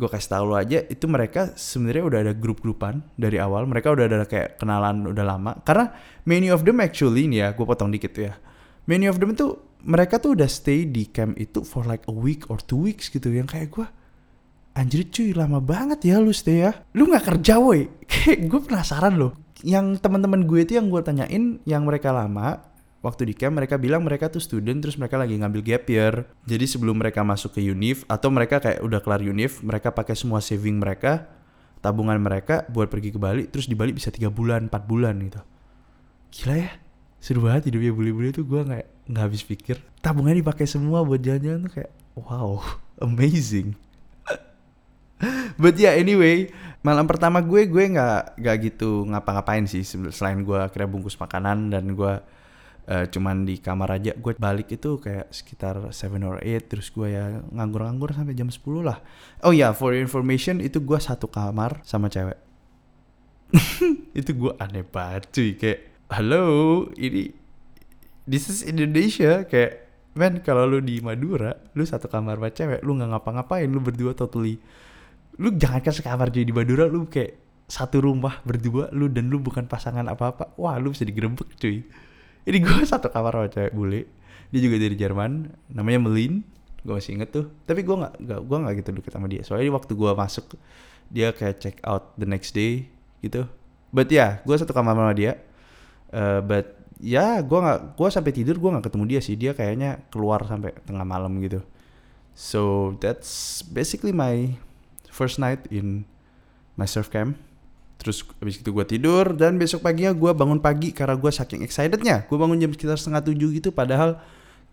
gue 0.00 0.08
kasih 0.08 0.32
tau 0.32 0.48
lo 0.48 0.56
aja 0.56 0.80
itu 0.88 1.04
mereka 1.04 1.52
sebenarnya 1.60 2.04
udah 2.08 2.18
ada 2.24 2.32
grup-grupan 2.34 3.04
dari 3.14 3.38
awal. 3.38 3.68
Mereka 3.70 3.94
udah 3.94 4.04
ada 4.10 4.26
kayak 4.26 4.58
kenalan 4.58 5.06
udah 5.06 5.24
lama. 5.28 5.52
Karena 5.62 5.94
many 6.26 6.50
of 6.50 6.66
them 6.66 6.82
actually 6.82 7.30
nih 7.30 7.46
ya 7.46 7.48
gue 7.54 7.66
potong 7.68 7.94
dikit 7.94 8.16
ya. 8.18 8.34
Many 8.90 9.06
of 9.06 9.22
them 9.22 9.38
tuh 9.38 9.69
mereka 9.84 10.20
tuh 10.20 10.36
udah 10.36 10.48
stay 10.50 10.88
di 10.88 11.08
camp 11.08 11.36
itu 11.40 11.64
for 11.64 11.84
like 11.88 12.04
a 12.06 12.14
week 12.14 12.48
or 12.48 12.60
two 12.60 12.80
weeks 12.80 13.08
gitu. 13.08 13.30
Yang 13.32 13.48
kayak 13.56 13.68
gue 13.72 13.86
anjir 14.76 15.02
cuy 15.10 15.34
lama 15.34 15.58
banget 15.58 16.06
ya 16.06 16.16
lu 16.20 16.32
stay 16.32 16.64
ya. 16.68 16.72
Lu 16.96 17.08
nggak 17.08 17.24
kerja 17.36 17.60
woi. 17.60 17.88
Kayak 18.10 18.50
gue 18.50 18.60
penasaran 18.64 19.14
loh. 19.16 19.32
Yang 19.60 20.00
teman-teman 20.00 20.48
gue 20.48 20.60
itu 20.64 20.72
yang 20.80 20.88
gue 20.88 21.00
tanyain 21.04 21.60
yang 21.68 21.82
mereka 21.84 22.10
lama 22.12 22.64
waktu 23.00 23.32
di 23.32 23.34
camp 23.36 23.56
mereka 23.56 23.80
bilang 23.80 24.04
mereka 24.04 24.28
tuh 24.28 24.44
student 24.44 24.76
terus 24.84 25.00
mereka 25.00 25.16
lagi 25.20 25.36
ngambil 25.36 25.60
gap 25.64 25.84
year. 25.88 26.14
Jadi 26.44 26.64
sebelum 26.68 27.00
mereka 27.00 27.24
masuk 27.24 27.56
ke 27.56 27.60
univ 27.64 28.04
atau 28.08 28.28
mereka 28.32 28.60
kayak 28.60 28.80
udah 28.84 29.00
kelar 29.04 29.20
univ 29.24 29.60
mereka 29.64 29.92
pakai 29.92 30.16
semua 30.16 30.40
saving 30.44 30.80
mereka 30.80 31.28
tabungan 31.80 32.20
mereka 32.20 32.68
buat 32.68 32.92
pergi 32.92 33.08
ke 33.12 33.18
Bali 33.20 33.48
terus 33.48 33.64
di 33.64 33.72
Bali 33.72 33.96
bisa 33.96 34.12
tiga 34.12 34.28
bulan 34.28 34.68
4 34.68 34.84
bulan 34.84 35.16
gitu. 35.24 35.40
Gila 36.30 36.56
ya 36.56 36.89
seru 37.20 37.44
banget 37.44 37.68
hidupnya 37.68 37.92
bule-bule 37.92 38.32
tuh 38.32 38.48
gue 38.48 38.60
nggak 38.64 39.12
nggak 39.12 39.22
habis 39.22 39.44
pikir. 39.44 39.76
Tabungannya 40.00 40.40
dipakai 40.40 40.64
semua 40.64 41.04
buat 41.04 41.20
jalan-jalan 41.20 41.68
tuh 41.68 41.72
kayak 41.80 41.92
wow 42.16 42.58
amazing. 43.06 43.76
But 45.60 45.76
yeah 45.76 45.94
anyway 46.00 46.48
malam 46.80 47.04
pertama 47.04 47.44
gue 47.44 47.68
gue 47.68 47.84
nggak 47.92 48.40
nggak 48.40 48.56
gitu 48.72 49.04
ngapa-ngapain 49.04 49.68
sih 49.68 49.84
selain 49.84 50.40
gue 50.40 50.56
akhirnya 50.56 50.88
bungkus 50.88 51.20
makanan 51.20 51.68
dan 51.68 51.92
gue 51.92 52.12
uh, 52.88 53.04
cuman 53.12 53.44
di 53.44 53.60
kamar 53.60 54.00
aja 54.00 54.16
gue 54.16 54.32
balik 54.40 54.72
itu 54.72 54.96
kayak 54.96 55.28
sekitar 55.28 55.92
7 55.92 56.24
or 56.24 56.40
8 56.40 56.70
terus 56.72 56.88
gue 56.88 57.12
ya 57.12 57.44
nganggur-nganggur 57.52 58.16
sampai 58.16 58.32
jam 58.32 58.48
10 58.48 58.64
lah. 58.80 58.98
Oh 59.44 59.52
ya 59.52 59.68
yeah, 59.68 59.72
for 59.76 59.92
information 59.92 60.64
itu 60.64 60.80
gue 60.80 60.96
satu 60.96 61.28
kamar 61.28 61.84
sama 61.84 62.08
cewek. 62.08 62.38
Itu 64.20 64.30
gue 64.38 64.52
aneh 64.62 64.86
banget 64.86 65.26
cuy 65.34 65.58
kayak 65.58 65.89
halo 66.10 66.90
ini 66.98 67.30
this 68.26 68.50
is 68.50 68.66
Indonesia. 68.66 69.46
Kayak 69.46 69.86
men 70.18 70.42
kalau 70.42 70.66
lu 70.66 70.82
di 70.82 70.98
Madura 70.98 71.54
lu 71.78 71.86
satu 71.86 72.10
kamar 72.10 72.36
sama 72.36 72.50
cewek 72.50 72.80
lu 72.82 72.98
nggak 72.98 73.14
ngapa-ngapain 73.14 73.70
lu 73.70 73.78
berdua 73.78 74.12
totally. 74.18 74.58
Lu 75.38 75.54
jangan 75.54 75.80
kan 75.80 75.94
sekamar 75.94 76.34
jadi 76.34 76.50
di 76.50 76.54
Madura 76.54 76.90
lu 76.90 77.06
kayak 77.06 77.38
satu 77.70 78.02
rumah 78.02 78.42
berdua 78.42 78.90
lu 78.90 79.06
dan 79.06 79.30
lu 79.30 79.38
bukan 79.38 79.70
pasangan 79.70 80.02
apa-apa. 80.10 80.58
Wah 80.58 80.74
lu 80.82 80.90
bisa 80.90 81.06
digerebek 81.06 81.54
cuy. 81.56 81.86
Ini 82.42 82.58
gue 82.58 82.82
satu 82.90 83.06
kamar 83.14 83.38
sama 83.38 83.48
cewek 83.48 83.72
bule. 83.72 84.10
Dia 84.50 84.60
juga 84.66 84.82
dari 84.82 84.98
Jerman 84.98 85.46
namanya 85.70 86.10
Melin. 86.10 86.42
Gue 86.82 86.98
masih 86.98 87.22
inget 87.22 87.30
tuh. 87.30 87.46
Tapi 87.70 87.86
gue 87.86 87.94
nggak 87.94 88.18
gue 88.42 88.56
nggak 88.66 88.74
gitu 88.82 88.88
deket 88.98 89.12
sama 89.14 89.30
dia. 89.30 89.46
Soalnya 89.46 89.78
waktu 89.78 89.94
gue 89.94 90.10
masuk 90.10 90.58
dia 91.06 91.30
kayak 91.30 91.62
check 91.62 91.76
out 91.86 92.18
the 92.18 92.26
next 92.26 92.50
day 92.50 92.90
gitu. 93.22 93.46
But 93.94 94.10
ya 94.10 94.18
yeah, 94.18 94.30
gue 94.42 94.58
satu 94.58 94.74
kamar 94.74 94.98
sama 94.98 95.14
dia 95.14 95.38
uh, 96.14 96.40
but 96.44 96.78
ya 97.00 97.40
gue 97.40 97.58
nggak 97.58 97.96
gue 97.96 98.08
sampai 98.12 98.32
tidur 98.36 98.60
gue 98.60 98.70
nggak 98.70 98.86
ketemu 98.90 99.04
dia 99.08 99.20
sih. 99.22 99.34
Dia 99.38 99.52
kayaknya 99.56 100.04
keluar 100.12 100.44
sampai 100.46 100.74
tengah 100.84 101.06
malam 101.06 101.36
gitu. 101.42 101.62
So 102.34 102.94
that's 103.02 103.60
basically 103.66 104.14
my 104.14 104.54
first 105.10 105.42
night 105.42 105.66
in 105.70 106.06
my 106.78 106.86
surf 106.86 107.10
camp. 107.10 107.36
Terus 108.00 108.24
habis 108.40 108.62
itu 108.62 108.72
gue 108.72 108.86
tidur 108.88 109.36
dan 109.36 109.60
besok 109.60 109.84
paginya 109.84 110.16
gue 110.16 110.32
bangun 110.32 110.62
pagi 110.62 110.94
karena 110.94 111.20
gue 111.20 111.28
saking 111.28 111.60
excitednya. 111.66 112.24
Gue 112.26 112.36
bangun 112.40 112.56
jam 112.56 112.70
sekitar 112.72 112.96
setengah 112.96 113.26
tujuh 113.28 113.60
gitu 113.60 113.70
padahal 113.70 114.16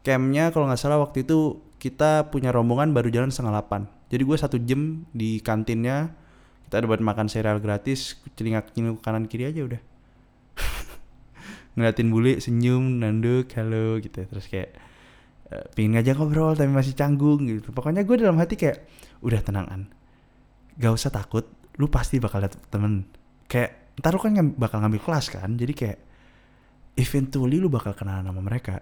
campnya 0.08 0.56
kalau 0.56 0.72
nggak 0.72 0.80
salah 0.80 1.04
waktu 1.04 1.28
itu 1.28 1.60
kita 1.78 2.32
punya 2.32 2.56
rombongan 2.56 2.96
baru 2.96 3.12
jalan 3.12 3.28
setengah 3.28 3.60
delapan 3.60 3.82
jadi 4.08 4.24
gue 4.24 4.38
satu 4.40 4.58
jam 4.64 5.04
di 5.12 5.44
kantinnya 5.44 6.16
kita 6.68 6.84
dapat 6.84 7.04
makan 7.04 7.28
cereal 7.28 7.60
gratis 7.60 8.16
celingak 8.40 8.72
celingak 8.72 9.04
kanan 9.04 9.28
kiri 9.28 9.52
aja 9.52 9.68
udah 9.68 9.82
ngeliatin 11.78 12.10
bule 12.10 12.42
senyum 12.42 12.98
nanduk 12.98 13.54
halo 13.54 14.02
gitu. 14.02 14.26
Terus 14.26 14.46
kayak 14.50 14.74
uh, 15.54 15.66
pingin 15.78 15.96
ngajak 15.96 16.18
ngobrol 16.18 16.58
tapi 16.58 16.74
masih 16.74 16.98
canggung 16.98 17.46
gitu. 17.46 17.70
Pokoknya 17.70 18.02
gue 18.02 18.18
dalam 18.18 18.42
hati 18.42 18.58
kayak 18.58 18.90
udah 19.22 19.40
tenangan. 19.46 19.86
Gak 20.82 20.94
usah 20.94 21.14
takut. 21.14 21.46
Lu 21.78 21.86
pasti 21.88 22.18
bakal 22.18 22.50
dapet 22.50 22.58
temen. 22.74 23.06
Kayak 23.46 23.94
ntar 24.02 24.18
lu 24.18 24.20
kan 24.20 24.34
ng 24.34 24.58
bakal 24.58 24.82
ngambil 24.82 25.02
kelas 25.06 25.30
kan. 25.30 25.54
Jadi 25.54 25.74
kayak 25.78 26.00
eventually 26.98 27.62
lu 27.62 27.70
bakal 27.70 27.94
kenalan 27.94 28.26
sama 28.26 28.42
mereka. 28.42 28.82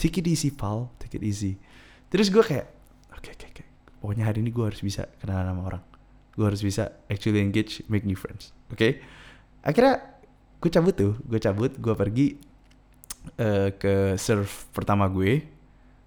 Take 0.00 0.24
it 0.24 0.26
easy 0.32 0.48
pal. 0.48 0.88
Take 0.96 1.20
it 1.20 1.24
easy. 1.28 1.60
Terus 2.08 2.32
gue 2.32 2.40
kayak 2.40 2.66
oke 3.12 3.20
okay, 3.20 3.32
oke. 3.36 3.44
Okay, 3.44 3.48
okay. 3.52 3.66
pokoknya 4.00 4.24
hari 4.24 4.40
ini 4.40 4.48
gue 4.48 4.64
harus 4.64 4.80
bisa 4.80 5.04
kenalan 5.20 5.52
sama 5.52 5.62
orang. 5.68 5.84
Gue 6.32 6.48
harus 6.48 6.64
bisa 6.64 7.04
actually 7.12 7.44
engage 7.44 7.84
make 7.92 8.08
new 8.08 8.16
friends. 8.16 8.56
Oke? 8.72 8.80
Okay? 8.80 8.92
akhirnya 9.60 10.19
gue 10.60 10.70
cabut 10.70 10.92
tuh 10.92 11.12
gue 11.24 11.40
cabut 11.40 11.72
gue 11.72 11.94
pergi 11.96 12.26
uh, 13.40 13.72
ke 13.74 14.16
surf 14.20 14.68
pertama 14.72 15.08
gue. 15.08 15.60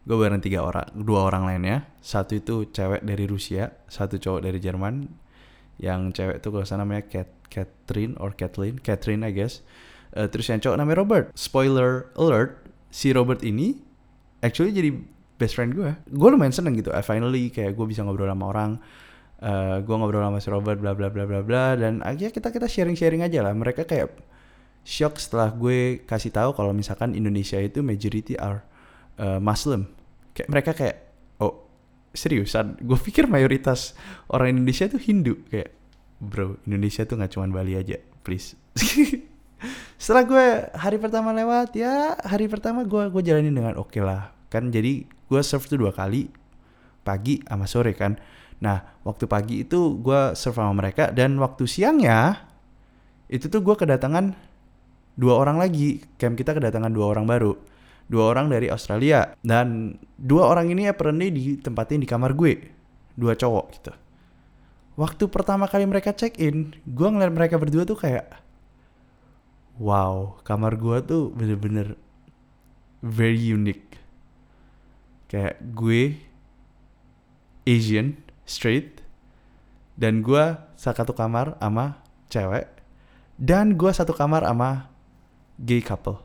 Gue 0.03 0.19
bareng 0.19 0.43
tiga 0.43 0.67
orang 0.67 0.91
dua 0.93 1.31
orang 1.31 1.47
lainnya. 1.47 1.87
Satu 2.03 2.35
itu 2.35 2.67
cewek 2.69 3.07
dari 3.07 3.23
Rusia 3.23 3.71
satu 3.87 4.19
cowok 4.19 4.41
dari 4.43 4.59
Jerman. 4.59 5.07
Yang 5.79 6.21
cewek 6.21 6.37
tuh 6.43 6.49
kalau 6.53 6.65
sana 6.67 6.83
namanya 6.83 7.07
Kat 7.07 7.29
Catherine 7.47 8.13
or 8.19 8.35
Kathleen 8.35 8.77
Catherine 8.83 9.23
I 9.23 9.31
guess. 9.31 9.63
Uh, 10.13 10.29
terus 10.29 10.51
yang 10.51 10.59
cowok 10.59 10.77
namanya 10.77 10.97
Robert. 11.01 11.25
Spoiler 11.33 12.11
alert 12.19 12.67
si 12.93 13.15
Robert 13.15 13.41
ini 13.41 13.79
actually 14.43 14.75
jadi 14.75 14.93
best 15.39 15.57
friend 15.57 15.73
gue 15.73 15.97
gue 15.97 16.29
lumayan 16.29 16.53
seneng 16.53 16.77
gitu 16.77 16.93
I 16.93 17.01
finally 17.01 17.49
kayak 17.49 17.73
gue 17.73 17.85
bisa 17.87 18.03
ngobrol 18.03 18.29
sama 18.29 18.45
orang. 18.51 18.71
Uh, 19.43 19.79
gue 19.83 19.95
ngobrol 19.95 20.23
sama 20.23 20.39
si 20.43 20.51
Robert 20.51 20.77
bla 20.83 20.91
bla 20.95 21.07
bla 21.07 21.23
bla 21.23 21.39
bla 21.43 21.79
dan 21.79 22.03
akhirnya 22.03 22.31
kita 22.35 22.51
kita 22.51 22.67
sharing 22.67 22.99
sharing 22.99 23.23
aja 23.23 23.39
lah. 23.39 23.55
Mereka 23.55 23.87
kayak 23.87 24.11
shock 24.83 25.17
setelah 25.17 25.49
gue 25.51 26.03
kasih 26.03 26.31
tahu 26.31 26.51
kalau 26.53 26.75
misalkan 26.75 27.15
Indonesia 27.15 27.57
itu 27.57 27.79
majority 27.79 28.35
are 28.35 28.63
uh, 29.17 29.39
Muslim. 29.39 29.87
Kayak 30.35 30.49
mereka 30.51 30.71
kayak 30.75 30.97
oh 31.39 31.67
seriusan? 32.11 32.77
Gue 32.83 32.99
pikir 32.99 33.25
mayoritas 33.25 33.95
orang 34.27 34.59
Indonesia 34.59 34.85
tuh 34.91 34.99
Hindu. 34.99 35.39
Kayak 35.47 35.71
bro 36.19 36.59
Indonesia 36.67 37.03
tuh 37.03 37.19
nggak 37.19 37.31
cuma 37.35 37.47
Bali 37.51 37.75
aja 37.75 37.99
please. 38.23 38.55
Setelah 40.01 40.23
gue 40.27 40.45
hari 40.75 40.99
pertama 40.99 41.31
lewat 41.31 41.75
ya 41.75 42.19
hari 42.23 42.51
pertama 42.51 42.83
gue 42.83 43.07
gue 43.11 43.21
jalanin 43.23 43.55
dengan 43.55 43.75
oke 43.79 43.91
okay 43.91 44.03
lah. 44.03 44.31
Kan 44.51 44.71
jadi 44.71 45.03
gue 45.03 45.41
serve 45.43 45.67
tuh 45.67 45.79
dua 45.79 45.95
kali 45.95 46.27
pagi 47.03 47.39
sama 47.43 47.67
sore 47.67 47.95
kan. 47.95 48.19
Nah 48.59 48.83
waktu 49.03 49.27
pagi 49.27 49.55
itu 49.63 49.99
gue 49.99 50.35
serve 50.35 50.59
sama 50.59 50.75
mereka 50.75 51.11
dan 51.11 51.39
waktu 51.39 51.67
siangnya 51.67 52.47
itu 53.31 53.47
tuh 53.47 53.63
gue 53.63 53.75
kedatangan 53.75 54.35
dua 55.13 55.39
orang 55.39 55.57
lagi. 55.61 56.01
Camp 56.17 56.37
kita 56.37 56.53
kedatangan 56.53 56.91
dua 56.93 57.13
orang 57.13 57.25
baru. 57.25 57.53
Dua 58.09 58.33
orang 58.33 58.51
dari 58.51 58.67
Australia. 58.69 59.33
Dan 59.41 59.97
dua 60.17 60.49
orang 60.49 60.69
ini 60.69 60.89
apparently 60.89 61.31
ditempatin 61.31 62.03
di 62.03 62.07
kamar 62.09 62.33
gue. 62.37 62.59
Dua 63.13 63.37
cowok 63.37 63.65
gitu. 63.77 63.93
Waktu 64.93 65.25
pertama 65.25 65.65
kali 65.65 65.89
mereka 65.89 66.13
check 66.13 66.37
in 66.37 66.77
gue 66.85 67.07
ngeliat 67.09 67.33
mereka 67.33 67.57
berdua 67.57 67.81
tuh 67.81 67.97
kayak 67.97 68.29
wow 69.81 70.37
kamar 70.45 70.77
gue 70.77 71.01
tuh 71.01 71.33
bener-bener 71.33 71.97
very 73.01 73.41
unique. 73.41 73.97
Kayak 75.33 75.57
gue 75.73 76.21
Asian 77.65 78.21
straight 78.45 79.01
dan 79.97 80.21
gue 80.21 80.61
satu 80.77 81.17
kamar 81.17 81.57
sama 81.57 81.97
cewek 82.29 82.69
dan 83.41 83.73
gue 83.73 83.89
satu 83.89 84.13
kamar 84.13 84.45
sama 84.45 84.92
gay 85.61 85.81
couple 85.81 86.21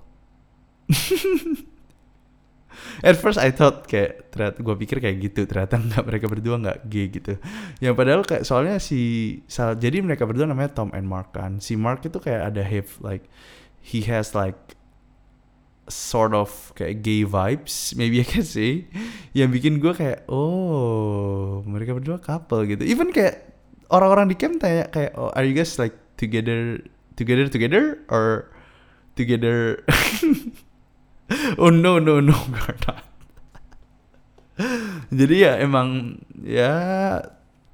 At 3.03 3.15
first 3.19 3.39
I 3.39 3.55
thought 3.55 3.87
kayak 3.87 4.35
ternyata 4.35 4.59
gue 4.59 4.75
pikir 4.75 4.99
kayak 4.99 5.17
gitu 5.23 5.47
ternyata 5.47 5.79
nggak 5.79 6.05
mereka 6.07 6.27
berdua 6.27 6.57
nggak 6.59 6.79
gay 6.91 7.07
gitu. 7.11 7.39
Yang 7.79 7.95
padahal 7.95 8.23
kayak 8.27 8.43
soalnya 8.43 8.83
si 8.83 9.01
jadi 9.51 10.03
mereka 10.03 10.27
berdua 10.27 10.51
namanya 10.51 10.75
Tom 10.75 10.91
and 10.95 11.07
Mark 11.07 11.31
kan. 11.35 11.63
Si 11.63 11.79
Mark 11.79 12.03
itu 12.03 12.19
kayak 12.19 12.55
ada 12.55 12.63
have 12.63 12.91
like 12.99 13.27
he 13.83 14.03
has 14.07 14.35
like 14.35 14.79
sort 15.89 16.37
of 16.37 16.51
kayak 16.77 17.01
gay 17.01 17.25
vibes 17.25 17.97
maybe 17.97 18.21
I 18.21 18.27
can 18.29 18.45
say 18.45 18.87
yang 19.33 19.49
bikin 19.49 19.81
gue 19.81 19.97
kayak 19.97 20.29
oh 20.29 21.65
mereka 21.65 21.97
berdua 21.97 22.21
couple 22.21 22.69
gitu 22.69 22.85
even 22.85 23.09
kayak 23.09 23.57
orang-orang 23.89 24.29
di 24.29 24.37
camp 24.37 24.61
tanya 24.61 24.85
kayak 24.93 25.17
oh 25.17 25.33
are 25.33 25.49
you 25.49 25.57
guys 25.57 25.81
like 25.81 25.97
together 26.21 26.85
together 27.17 27.49
together 27.49 28.05
or 28.13 28.53
together. 29.19 29.83
Oh 31.61 31.69
no 31.69 32.01
no 32.01 32.25
no 32.25 32.33
not. 32.89 33.05
Jadi 35.13 35.35
ya 35.45 35.61
emang 35.61 36.19
ya 36.41 36.73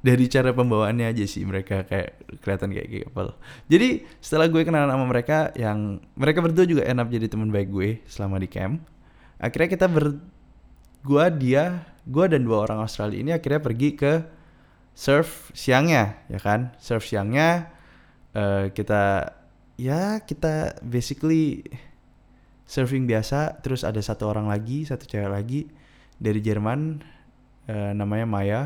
dari 0.05 0.27
cara 0.29 0.53
pembawaannya 0.53 1.15
aja 1.15 1.25
sih 1.25 1.47
mereka 1.49 1.89
kayak 1.89 2.19
kelihatan 2.45 2.77
kayak 2.77 3.09
couple 3.09 3.33
jadi 3.73 4.05
setelah 4.21 4.53
gue 4.53 4.61
kenalan 4.61 4.93
sama 4.93 5.09
mereka 5.09 5.49
yang 5.57 5.97
mereka 6.13 6.45
berdua 6.45 6.69
juga 6.69 6.85
enak 6.85 7.09
jadi 7.09 7.33
teman 7.33 7.49
baik 7.49 7.73
gue 7.73 8.05
selama 8.05 8.37
di 8.37 8.51
camp. 8.51 8.85
Akhirnya 9.41 9.69
kita 9.71 9.87
ber 9.89 10.21
gue 11.05 11.25
dia 11.41 11.89
gue 12.05 12.25
dan 12.29 12.45
dua 12.45 12.69
orang 12.69 12.85
Australia 12.85 13.23
ini 13.23 13.33
akhirnya 13.33 13.63
pergi 13.65 13.97
ke 13.97 14.13
surf 14.93 15.55
siangnya 15.57 16.21
ya 16.29 16.43
kan? 16.43 16.75
Surf 16.77 17.09
siangnya 17.09 17.73
uh, 18.37 18.69
kita 18.75 19.33
ya 19.75 20.23
kita 20.23 20.79
basically 20.83 21.67
surfing 22.65 23.05
biasa 23.05 23.61
terus 23.61 23.85
ada 23.85 24.01
satu 24.01 24.31
orang 24.31 24.49
lagi 24.49 24.89
satu 24.89 25.05
cewek 25.05 25.31
lagi 25.31 25.61
dari 26.19 26.41
Jerman 26.41 27.03
uh, 27.69 27.93
namanya 27.93 28.27
Maya. 28.27 28.63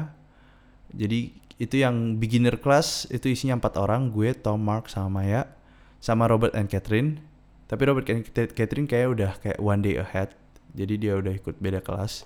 Jadi 0.93 1.35
itu 1.59 1.77
yang 1.83 2.17
beginner 2.17 2.57
class 2.57 3.05
itu 3.11 3.29
isinya 3.29 3.59
empat 3.59 3.77
orang 3.77 4.15
gue 4.15 4.33
Tom 4.33 4.63
Mark 4.63 4.89
sama 4.89 5.21
Maya 5.21 5.51
sama 5.99 6.31
Robert 6.31 6.55
and 6.55 6.71
Catherine. 6.71 7.21
Tapi 7.69 7.83
Robert 7.85 8.09
and 8.09 8.25
Catherine 8.33 8.89
kayak 8.89 9.09
udah 9.13 9.31
kayak 9.43 9.59
one 9.61 9.85
day 9.85 10.01
ahead 10.01 10.33
jadi 10.73 10.95
dia 10.97 11.13
udah 11.19 11.35
ikut 11.37 11.61
beda 11.61 11.85
kelas. 11.85 12.25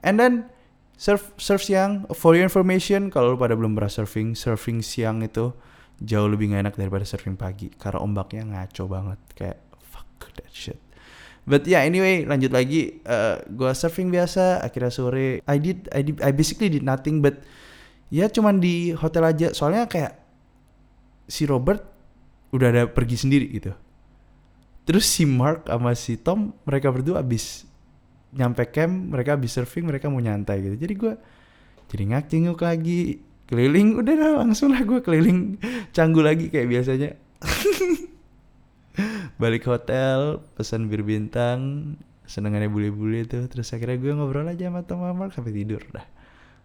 And 0.00 0.16
then 0.16 0.48
surf 0.96 1.32
surf 1.36 1.62
siang 1.64 2.08
for 2.16 2.32
your 2.34 2.48
information 2.48 3.12
kalau 3.12 3.36
pada 3.36 3.54
belum 3.54 3.76
pernah 3.76 3.92
surfing 3.92 4.32
surfing 4.36 4.80
siang 4.80 5.20
itu 5.24 5.52
jauh 6.00 6.28
lebih 6.32 6.56
gak 6.56 6.64
enak 6.64 6.74
daripada 6.80 7.04
surfing 7.04 7.36
pagi 7.36 7.68
karena 7.76 8.00
ombaknya 8.00 8.48
ngaco 8.48 8.84
banget 8.88 9.20
kayak 9.36 9.58
fuck 9.84 10.08
that 10.32 10.48
shit. 10.48 10.80
But 11.44 11.68
yeah 11.68 11.84
anyway 11.84 12.24
lanjut 12.24 12.52
lagi 12.52 13.00
uh, 13.04 13.40
gua 13.52 13.76
surfing 13.76 14.08
biasa 14.08 14.64
akhirnya 14.64 14.92
sore. 14.92 15.44
I 15.44 15.56
did 15.60 15.88
I 15.92 16.00
did 16.00 16.16
I 16.24 16.32
basically 16.32 16.72
did 16.72 16.84
nothing 16.84 17.20
but 17.20 17.44
ya 18.08 18.32
cuman 18.32 18.60
di 18.60 18.96
hotel 18.96 19.28
aja. 19.28 19.52
Soalnya 19.52 19.84
kayak 19.88 20.16
si 21.28 21.44
Robert 21.44 21.84
udah 22.50 22.68
ada 22.72 22.82
pergi 22.88 23.16
sendiri 23.20 23.46
gitu. 23.52 23.72
Terus 24.88 25.06
si 25.06 25.28
Mark 25.28 25.68
sama 25.68 25.92
si 25.94 26.16
Tom 26.18 26.56
mereka 26.64 26.90
berdua 26.90 27.22
abis 27.22 27.68
nyampe 28.30 28.62
camp 28.70 29.12
mereka 29.12 29.34
abis 29.34 29.58
surfing 29.58 29.84
mereka 29.84 30.08
mau 30.08 30.18
nyantai 30.18 30.64
gitu. 30.64 30.76
Jadi 30.80 30.94
gue 30.96 31.14
jadi 31.90 32.02
ngak 32.14 32.24
cenguk 32.30 32.60
lagi 32.62 33.22
keliling 33.50 33.98
udah 33.98 34.14
lah 34.14 34.32
langsung 34.46 34.70
lah 34.70 34.86
gue 34.86 35.02
keliling. 35.02 35.58
Canggu 35.90 36.22
lagi 36.22 36.48
kayak 36.48 36.70
biasanya. 36.70 37.10
Balik 39.42 39.66
hotel 39.66 40.38
pesan 40.54 40.86
bir 40.86 41.02
bintang 41.02 41.94
senengannya 42.30 42.70
bule-bule 42.70 43.26
tuh. 43.26 43.50
Terus 43.50 43.74
akhirnya 43.74 43.98
gue 43.98 44.12
ngobrol 44.14 44.46
aja 44.46 44.70
sama 44.70 45.10
Mark 45.10 45.34
sampai 45.34 45.50
tidur 45.50 45.82
dah 45.90 46.06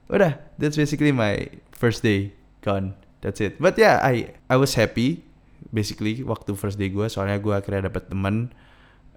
udah 0.06 0.38
that's 0.62 0.78
basically 0.78 1.10
my 1.10 1.50
first 1.74 2.06
day 2.06 2.30
gone. 2.62 2.93
That's 3.26 3.41
it. 3.41 3.58
But 3.58 3.74
yeah 3.82 3.98
I 4.06 4.38
I 4.45 4.62
was 4.62 4.78
happy 4.78 5.26
basically 5.74 6.21
waktu 6.21 6.54
first 6.54 6.78
day 6.78 6.93
gue 6.93 7.10
soalnya 7.10 7.41
gue 7.41 7.58
akhirnya 7.58 7.89
dapet 7.89 8.13
teman 8.13 8.54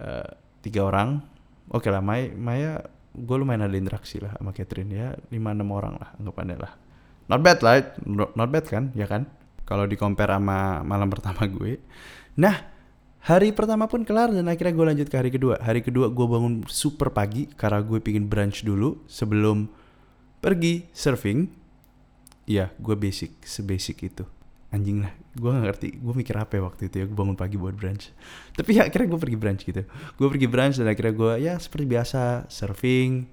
uh, 0.01 0.33
tiga 0.65 0.89
orang. 0.89 1.21
Oke 1.69 1.89
okay 1.89 1.91
lah 1.93 2.01
Maya, 2.01 2.33
Maya 2.33 2.73
gue 3.13 3.37
lumayan 3.37 3.69
ada 3.69 3.77
interaksi 3.77 4.17
lah 4.17 4.33
sama 4.41 4.57
Catherine 4.57 4.89
ya. 4.89 5.13
Lima 5.29 5.53
enam 5.53 5.69
orang 5.77 6.01
lah 6.01 6.17
anggapannya 6.17 6.57
lah 6.57 6.88
not 7.29 7.41
bad 7.45 7.61
lah 7.61 7.85
not 8.09 8.49
bad 8.49 8.64
kan 8.67 8.91
ya 8.97 9.05
kan? 9.05 9.29
Kalau 9.69 9.85
di 9.85 10.01
compare 10.01 10.33
sama 10.33 10.81
malam 10.81 11.12
pertama 11.12 11.45
gue. 11.45 11.77
Nah 12.41 12.57
hari 13.21 13.53
pertama 13.53 13.85
pun 13.85 14.01
kelar 14.09 14.33
dan 14.33 14.49
akhirnya 14.49 14.73
gue 14.73 14.87
lanjut 14.88 15.09
ke 15.12 15.17
hari 15.21 15.29
kedua. 15.29 15.61
Hari 15.61 15.85
kedua 15.85 16.09
gue 16.09 16.27
bangun 16.27 16.64
super 16.64 17.12
pagi 17.12 17.45
karena 17.53 17.85
gue 17.85 18.01
pingin 18.01 18.25
brunch 18.25 18.64
dulu 18.64 19.05
sebelum 19.05 19.69
pergi 20.41 20.88
surfing. 20.97 21.53
Iya 22.49 22.73
gue 22.81 22.97
basic 22.97 23.45
sebasic 23.45 24.09
itu. 24.09 24.25
Anjing 24.73 25.05
lah 25.05 25.12
gue 25.37 25.49
gak 25.49 25.64
ngerti 25.64 25.88
gue 26.01 26.14
mikir 26.17 26.35
apa 26.41 26.59
ya 26.59 26.62
waktu 26.64 26.88
itu 26.88 26.97
ya 27.01 27.05
gue 27.05 27.17
bangun 27.17 27.37
pagi 27.37 27.61
buat 27.61 27.77
brunch. 27.77 28.09
Tapi 28.57 28.71
ya 28.73 28.88
akhirnya 28.88 29.12
gue 29.12 29.21
pergi 29.21 29.37
brunch 29.37 29.62
gitu. 29.69 29.85
Gue 30.17 30.29
pergi 30.33 30.49
brunch 30.49 30.81
dan 30.81 30.88
akhirnya 30.88 31.12
gue 31.12 31.33
ya 31.45 31.55
seperti 31.61 31.85
biasa 31.85 32.49
surfing 32.49 33.29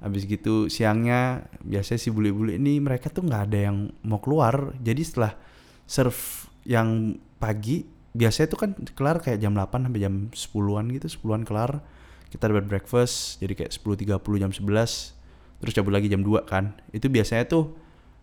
Habis 0.00 0.24
gitu 0.24 0.72
siangnya 0.72 1.44
biasanya 1.60 2.00
si 2.00 2.08
bule-bule 2.08 2.56
ini 2.56 2.80
mereka 2.80 3.12
tuh 3.12 3.24
nggak 3.28 3.42
ada 3.52 3.58
yang 3.70 3.76
mau 4.04 4.18
keluar. 4.18 4.72
Jadi 4.80 5.02
setelah 5.04 5.36
serve 5.84 6.48
yang 6.64 7.20
pagi 7.36 7.84
biasanya 8.10 8.48
tuh 8.50 8.58
kan 8.58 8.70
kelar 8.96 9.22
kayak 9.22 9.38
jam 9.38 9.52
8 9.54 9.86
sampai 9.86 10.00
jam 10.00 10.14
10-an 10.32 10.86
gitu, 10.96 11.06
10-an 11.06 11.42
kelar. 11.44 11.84
Kita 12.30 12.48
dapat 12.48 12.64
breakfast 12.66 13.42
jadi 13.44 13.52
kayak 13.58 13.72
10.30 13.76 14.42
jam 14.42 14.50
11 14.54 15.60
terus 15.60 15.72
cabut 15.76 15.92
lagi 15.92 16.08
jam 16.08 16.24
2 16.24 16.48
kan. 16.48 16.72
Itu 16.90 17.12
biasanya 17.12 17.44
tuh 17.44 17.76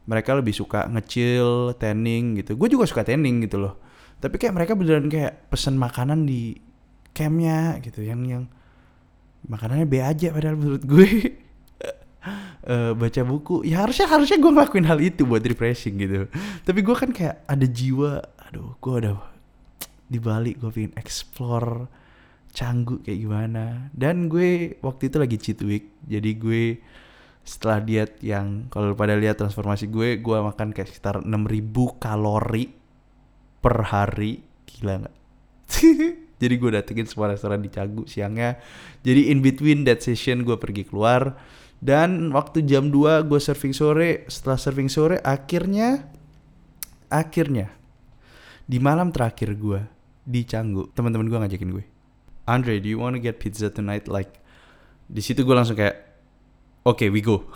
mereka 0.07 0.33
lebih 0.33 0.55
suka 0.55 0.87
ngecil, 0.89 1.77
tanning 1.77 2.41
gitu. 2.41 2.55
Gue 2.57 2.71
juga 2.71 2.87
suka 2.89 3.05
tanning 3.05 3.45
gitu 3.45 3.61
loh. 3.61 3.77
Tapi 4.17 4.41
kayak 4.41 4.55
mereka 4.55 4.73
beneran 4.73 5.11
kayak 5.11 5.51
pesen 5.53 5.77
makanan 5.77 6.25
di 6.25 6.57
campnya 7.13 7.77
gitu 7.81 8.01
yang 8.01 8.21
yang 8.25 8.43
makanannya 9.45 9.85
B 9.85 10.01
aja 10.01 10.29
padahal 10.29 10.57
menurut 10.57 10.83
gue 10.85 11.09
uh, 12.25 12.91
baca 12.93 13.21
buku. 13.23 13.67
Ya 13.67 13.84
harusnya 13.86 14.08
harusnya 14.10 14.38
gue 14.39 14.51
ngelakuin 14.51 14.88
hal 14.88 14.99
itu 15.01 15.23
buat 15.23 15.43
refreshing 15.43 15.95
gitu. 15.99 16.27
Tapi 16.63 16.80
gue 16.82 16.95
kan 16.95 17.10
kayak 17.12 17.45
ada 17.45 17.65
jiwa 17.67 18.23
aduh 18.47 18.80
gue 18.80 18.93
udah 19.03 19.15
di 20.08 20.19
Bali 20.23 20.56
gue 20.56 20.71
pengen 20.71 20.95
explore 20.95 21.88
canggu 22.56 23.03
kayak 23.03 23.19
gimana. 23.19 23.91
Dan 23.93 24.32
gue 24.32 24.80
waktu 24.82 25.12
itu 25.12 25.17
lagi 25.19 25.38
cheat 25.38 25.60
week 25.63 25.93
jadi 26.08 26.32
gue 26.38 26.63
setelah 27.47 27.80
diet 27.80 28.19
yang 28.19 28.67
kalau 28.67 28.91
pada 28.91 29.15
lihat 29.15 29.39
transformasi 29.39 29.88
gue 29.88 30.19
gue 30.19 30.38
makan 30.38 30.75
kayak 30.75 30.91
sekitar 30.91 31.23
6000 31.23 32.03
kalori 32.03 32.75
per 33.63 33.88
hari. 33.88 34.43
Gila 34.67 34.93
nggak? 34.99 35.15
Jadi 36.38 36.53
gue 36.53 36.69
datengin 36.69 37.08
semua 37.10 37.34
restoran 37.34 37.65
di 37.65 37.69
Canggu 37.73 38.06
siangnya. 38.06 38.62
Jadi 39.01 39.34
in 39.34 39.41
between 39.41 39.88
that 39.89 40.06
session 40.06 40.45
gue 40.45 40.53
pergi 40.53 40.86
keluar 40.86 41.34
dan 41.77 42.33
waktu 42.33 42.65
jam 42.65 42.89
2 42.89 43.29
gue 43.29 43.39
surfing 43.39 43.73
sore, 43.73 44.25
setelah 44.25 44.57
surfing 44.57 44.89
sore 44.89 45.21
akhirnya 45.21 46.09
akhirnya 47.07 47.69
di 48.65 48.81
malam 48.81 49.13
terakhir 49.13 49.53
gue 49.55 49.79
di 50.27 50.43
Canggu, 50.43 50.91
teman-teman 50.91 51.29
gue 51.29 51.39
ngajakin 51.39 51.71
gue. 51.71 51.85
Andre, 52.49 52.83
do 52.83 52.91
you 52.91 52.99
wanna 52.99 53.21
get 53.21 53.39
pizza 53.39 53.71
tonight? 53.71 54.09
Like 54.09 54.41
di 55.07 55.21
situ 55.23 55.45
gue 55.45 55.55
langsung 55.55 55.79
kayak, 55.79 55.95
oke, 56.83 56.99
okay, 56.99 57.07
we 57.07 57.23
go. 57.23 57.47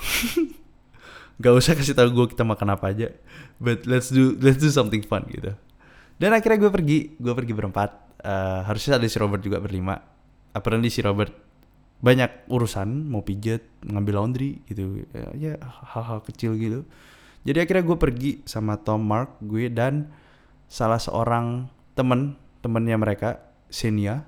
Gak 1.41 1.57
usah 1.57 1.73
kasih 1.73 1.97
tahu 1.97 2.13
gue 2.13 2.25
kita 2.38 2.45
makan 2.45 2.77
apa 2.77 2.93
aja. 2.93 3.10
But 3.57 3.89
let's 3.89 4.13
do 4.13 4.38
let's 4.38 4.62
do 4.62 4.69
something 4.69 5.01
fun 5.01 5.25
gitu. 5.27 5.57
Dan 6.21 6.38
akhirnya 6.38 6.62
gue 6.62 6.71
pergi, 6.71 7.17
gue 7.17 7.34
pergi 7.34 7.53
berempat. 7.57 7.91
Uh, 8.21 8.62
harusnya 8.69 9.01
ada 9.01 9.10
si 9.10 9.17
Robert 9.17 9.41
juga 9.41 9.57
berlima. 9.57 9.97
Apparently 10.53 10.93
si 10.93 11.01
Robert 11.01 11.34
banyak 12.02 12.50
urusan, 12.50 13.08
mau 13.08 13.22
pijet, 13.22 13.66
ngambil 13.86 14.22
laundry 14.22 14.62
gitu. 14.66 15.06
Ya, 15.14 15.30
ya 15.38 15.54
hal-hal 15.62 16.26
kecil 16.26 16.58
gitu. 16.58 16.82
Jadi 17.46 17.58
akhirnya 17.62 17.84
gue 17.86 17.98
pergi 17.98 18.32
sama 18.46 18.78
Tom, 18.82 19.06
Mark, 19.06 19.38
gue 19.42 19.70
dan 19.70 20.10
salah 20.66 21.02
seorang 21.02 21.70
temen 21.94 22.38
temennya 22.62 22.98
mereka, 22.98 23.42
Senia. 23.70 24.26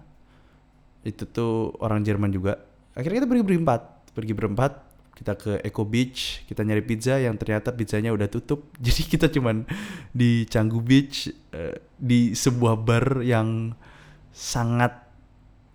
Itu 1.02 1.26
tuh 1.30 1.74
orang 1.82 2.06
Jerman 2.06 2.30
juga. 2.30 2.62
Akhirnya 2.94 3.26
kita 3.26 3.30
pergi 3.30 3.46
berempat, 3.46 3.82
pergi 4.14 4.34
berempat 4.34 4.94
kita 5.14 5.38
ke 5.38 5.52
Eco 5.62 5.86
Beach 5.86 6.42
kita 6.50 6.66
nyari 6.66 6.82
pizza 6.82 7.22
yang 7.22 7.38
ternyata 7.38 7.70
pizzanya 7.70 8.10
udah 8.10 8.28
tutup 8.28 8.74
jadi 8.84 9.02
kita 9.06 9.28
cuman 9.30 9.64
di 10.10 10.44
Canggu 10.50 10.82
Beach 10.82 11.30
uh, 11.54 11.78
di 12.02 12.34
sebuah 12.34 12.76
bar 12.82 13.22
yang 13.22 13.78
sangat 14.34 15.03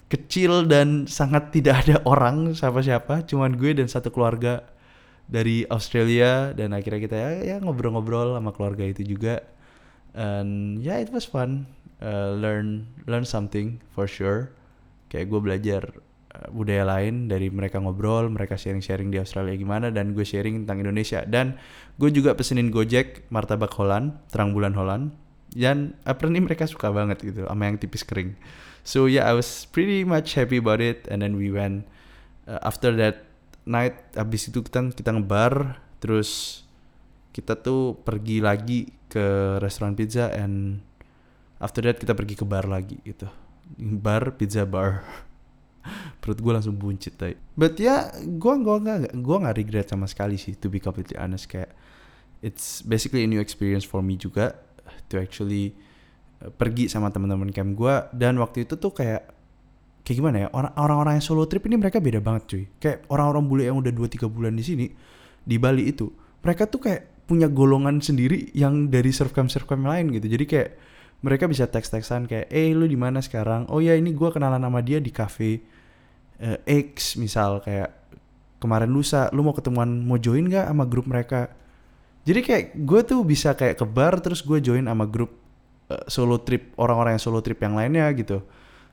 kecil 0.09 0.65
dan 0.65 1.05
sangat 1.05 1.53
tidak 1.53 1.85
ada 1.85 1.97
orang 2.09 2.57
siapa-siapa 2.57 3.29
cuman 3.29 3.61
gue 3.61 3.77
dan 3.77 3.89
satu 3.89 4.09
keluarga 4.09 4.65
dari 5.29 5.69
Australia 5.69 6.57
dan 6.57 6.73
akhirnya 6.73 7.01
kita 7.05 7.17
ya, 7.17 7.31
ya 7.45 7.57
ngobrol-ngobrol 7.61 8.37
sama 8.37 8.51
keluarga 8.57 8.89
itu 8.89 9.05
juga. 9.05 9.45
And 10.17 10.81
ya 10.81 10.97
yeah, 10.97 11.05
it 11.05 11.13
was 11.13 11.29
fun 11.29 11.69
uh, 12.01 12.33
learn 12.33 12.89
learn 13.05 13.29
something 13.29 13.85
for 13.93 14.09
sure. 14.09 14.51
Kayak 15.13 15.29
gue 15.29 15.41
belajar 15.45 15.83
Eh, 16.29 16.49
budaya 16.53 16.85
lain 16.85 17.25
dari 17.25 17.49
mereka 17.49 17.81
ngobrol, 17.81 18.29
mereka 18.29 18.55
sharing-sharing 18.55 19.09
di 19.09 19.17
Australia 19.17 19.57
gimana 19.57 19.89
dan 19.89 20.13
gue 20.13 20.23
sharing 20.23 20.63
tentang 20.65 20.85
Indonesia. 20.85 21.25
Dan 21.25 21.57
gue 21.97 22.13
juga 22.13 22.37
pesenin 22.37 22.71
Gojek 22.71 23.27
martabak 23.33 23.73
Holland, 23.75 24.13
terang 24.31 24.55
bulan 24.55 24.77
Holland 24.77 25.17
dan 25.53 25.97
apparently 26.05 26.45
mereka 26.45 26.69
suka 26.69 26.93
banget 26.93 27.25
gitu 27.25 27.49
sama 27.49 27.63
yang 27.69 27.77
tipis 27.81 28.05
kering. 28.05 28.37
So 28.85 29.05
yeah, 29.05 29.29
I 29.29 29.37
was 29.37 29.69
pretty 29.69 30.05
much 30.05 30.37
happy 30.37 30.61
about 30.61 30.81
it 30.81 31.05
and 31.13 31.21
then 31.21 31.37
we 31.37 31.53
went 31.53 31.85
uh, 32.49 32.61
after 32.65 32.93
that 32.97 33.29
night 33.69 34.01
habis 34.17 34.49
itu 34.49 34.65
kita 34.65 34.93
kita 34.97 35.13
ngebar 35.13 35.77
terus 36.01 36.63
kita 37.37 37.61
tuh 37.61 38.01
pergi 38.01 38.41
lagi 38.41 38.89
ke 39.09 39.57
restoran 39.61 39.93
pizza 39.93 40.33
and 40.33 40.81
after 41.61 41.85
that 41.85 42.01
kita 42.01 42.17
pergi 42.17 42.35
ke 42.37 42.45
bar 42.49 42.65
lagi 42.65 42.97
gitu. 43.05 43.29
Bar, 43.79 44.41
pizza 44.41 44.65
bar. 44.65 45.05
perut 46.21 46.39
gue 46.39 46.53
langsung 46.53 46.77
buncit 46.77 47.17
tadi 47.17 47.37
but 47.57 47.73
ya 47.81 48.13
gue 48.21 48.55
gua 48.61 48.77
nggak 48.77 49.17
gue 49.17 49.37
nggak 49.41 49.57
regret 49.57 49.87
sama 49.89 50.05
sekali 50.05 50.37
sih 50.37 50.53
to 50.59 50.69
be 50.69 50.83
completely 50.83 51.17
honest 51.17 51.49
kayak 51.49 51.73
it's 52.45 52.85
basically 52.85 53.25
a 53.25 53.31
new 53.31 53.41
experience 53.41 53.87
for 53.87 54.05
me 54.05 54.19
juga 54.19 54.55
to 55.09 55.19
actually 55.19 55.73
uh, 56.45 56.53
pergi 56.53 56.87
sama 56.87 57.09
teman-teman 57.11 57.51
camp 57.51 57.75
gue 57.75 57.95
dan 58.15 58.37
waktu 58.39 58.69
itu 58.69 58.77
tuh 58.77 58.93
kayak 58.93 59.35
kayak 60.05 60.17
gimana 60.25 60.37
ya 60.45 60.49
orang-orang 60.57 61.21
yang 61.21 61.25
solo 61.25 61.45
trip 61.45 61.69
ini 61.69 61.77
mereka 61.77 62.01
beda 62.01 62.21
banget 62.25 62.43
cuy. 62.49 62.65
Kayak 62.81 63.05
orang-orang 63.13 63.45
bule 63.45 63.63
yang 63.69 63.77
udah 63.77 63.93
2-3 63.93 64.25
bulan 64.33 64.57
di 64.57 64.65
sini 64.65 64.87
di 65.45 65.57
Bali 65.61 65.89
itu 65.89 66.09
mereka 66.41 66.65
tuh 66.65 66.81
kayak 66.81 67.29
punya 67.29 67.45
golongan 67.45 68.01
sendiri 68.01 68.49
yang 68.57 68.89
dari 68.89 69.13
surf 69.13 69.37
camp 69.37 69.53
surf 69.53 69.69
camp 69.69 69.85
lain 69.85 70.09
gitu. 70.17 70.33
Jadi 70.33 70.45
kayak 70.49 70.71
mereka 71.21 71.45
bisa 71.45 71.69
teks-teksan 71.69 72.25
kayak 72.25 72.49
eh 72.49 72.73
lu 72.73 72.89
di 72.89 72.97
mana 72.97 73.21
sekarang? 73.21 73.69
Oh 73.69 73.85
ya 73.85 73.93
ini 73.99 74.17
gue 74.17 74.31
kenalan 74.33 74.65
sama 74.65 74.81
dia 74.81 74.97
di 74.97 75.13
cafe 75.13 75.61
uh, 76.41 76.57
X 76.65 77.21
misal. 77.21 77.61
Kayak 77.61 77.93
kemarin 78.63 78.89
lusa 78.89 79.29
lu 79.37 79.45
mau 79.45 79.53
ketemuan 79.53 79.87
mau 80.09 80.17
join 80.17 80.49
gak 80.49 80.67
sama 80.73 80.85
grup 80.89 81.05
mereka 81.05 81.53
jadi 82.29 82.41
kayak 82.45 82.65
gue 82.85 83.01
tuh 83.09 83.25
bisa 83.25 83.57
kayak 83.57 83.81
ke 83.81 83.87
bar 83.89 84.21
terus 84.21 84.45
gue 84.45 84.61
join 84.61 84.85
sama 84.85 85.09
grup 85.09 85.33
uh, 85.89 86.05
solo 86.13 86.37
trip 86.45 86.77
orang-orang 86.77 87.17
yang 87.17 87.23
solo 87.25 87.41
trip 87.41 87.57
yang 87.65 87.73
lainnya 87.73 88.05
gitu. 88.13 88.45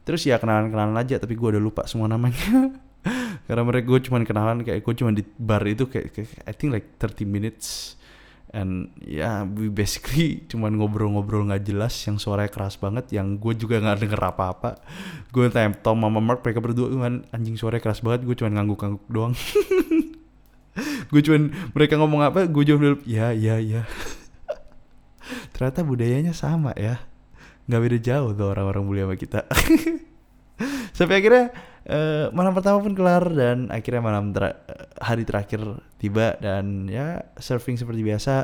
Terus 0.07 0.23
ya 0.23 0.39
kenalan-kenalan 0.39 0.95
aja 0.95 1.19
tapi 1.19 1.35
gue 1.35 1.59
udah 1.59 1.59
lupa 1.59 1.83
semua 1.83 2.07
namanya. 2.07 2.71
Karena 3.45 3.61
mereka 3.67 3.91
gue 3.91 3.99
cuma 4.07 4.23
kenalan 4.23 4.63
kayak 4.63 4.79
gue 4.79 4.93
cuma 4.95 5.11
di 5.11 5.27
bar 5.35 5.67
itu 5.67 5.83
kayak, 5.83 6.15
kayak 6.15 6.31
I 6.47 6.53
think 6.55 6.71
like 6.71 6.95
30 6.95 7.27
minutes. 7.27 7.99
And 8.55 8.95
ya 9.03 9.19
yeah, 9.19 9.37
we 9.43 9.67
basically 9.67 10.39
cuman 10.49 10.79
ngobrol-ngobrol 10.79 11.43
nggak 11.51 11.67
jelas 11.67 11.91
yang 12.07 12.15
suaranya 12.15 12.47
keras 12.47 12.79
banget 12.79 13.11
yang 13.11 13.35
gue 13.35 13.51
juga 13.59 13.83
nggak 13.83 14.07
denger 14.07 14.21
apa-apa. 14.31 14.79
Gue 15.35 15.51
tanya 15.51 15.75
Tom 15.75 15.99
sama 15.99 16.23
Mark 16.23 16.39
mereka 16.39 16.63
berdua 16.63 16.87
kan 16.87 17.27
anjing 17.35 17.59
suaranya 17.59 17.83
keras 17.83 17.99
banget 17.99 18.23
gue 18.23 18.35
cuman 18.39 18.63
ngangguk-ngangguk 18.63 19.05
doang 19.11 19.35
gue 21.11 21.21
cuman 21.23 21.51
mereka 21.71 21.95
ngomong 21.95 22.21
apa 22.23 22.47
gue 22.47 22.63
jawab 22.67 23.01
ya 23.07 23.31
ya 23.31 23.59
ya. 23.59 23.87
Ternyata 25.55 25.81
budayanya 25.87 26.33
sama 26.35 26.75
ya. 26.75 26.99
Nggak 27.65 27.81
beda 27.81 27.97
jauh 28.03 28.31
tuh 28.35 28.47
orang-orang 28.51 28.83
bule 28.85 29.01
sama 29.07 29.15
kita. 29.17 29.41
Sampai 30.97 31.19
akhirnya 31.19 31.51
uh, 31.89 32.31
malam 32.31 32.55
pertama 32.55 32.79
pun 32.79 32.93
kelar 32.95 33.23
dan 33.31 33.67
akhirnya 33.71 34.01
malam 34.03 34.31
ter 34.31 34.55
hari 35.01 35.27
terakhir 35.27 35.59
tiba 35.99 36.39
dan 36.39 36.87
ya 36.91 37.23
surfing 37.39 37.79
seperti 37.79 38.05
biasa. 38.05 38.35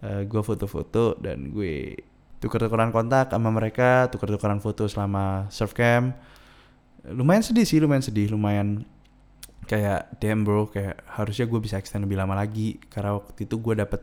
Uh, 0.00 0.08
eh, 0.08 0.22
gue 0.24 0.40
foto-foto 0.40 1.20
dan 1.20 1.52
gue 1.52 1.92
tuker-tukeran 2.40 2.88
kontak 2.88 3.28
sama 3.28 3.52
mereka 3.52 4.08
tuker-tukeran 4.08 4.64
foto 4.64 4.88
selama 4.88 5.50
surf 5.52 5.76
camp. 5.76 6.16
Lumayan 7.04 7.44
sedih 7.44 7.68
sih 7.68 7.80
lumayan 7.80 8.04
sedih 8.04 8.32
lumayan 8.32 8.88
kayak 9.66 10.20
damn 10.20 10.46
bro 10.46 10.70
kayak 10.70 11.02
harusnya 11.18 11.44
gue 11.48 11.60
bisa 11.60 11.76
extend 11.76 12.06
lebih 12.06 12.20
lama 12.20 12.36
lagi. 12.36 12.80
Karena 12.88 13.18
waktu 13.18 13.44
itu 13.44 13.56
gue 13.60 13.74
dapet 13.76 14.00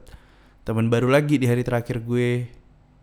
teman 0.68 0.92
baru 0.92 1.08
lagi 1.08 1.40
di 1.40 1.48
hari 1.48 1.64
terakhir 1.64 2.04
gue. 2.04 2.50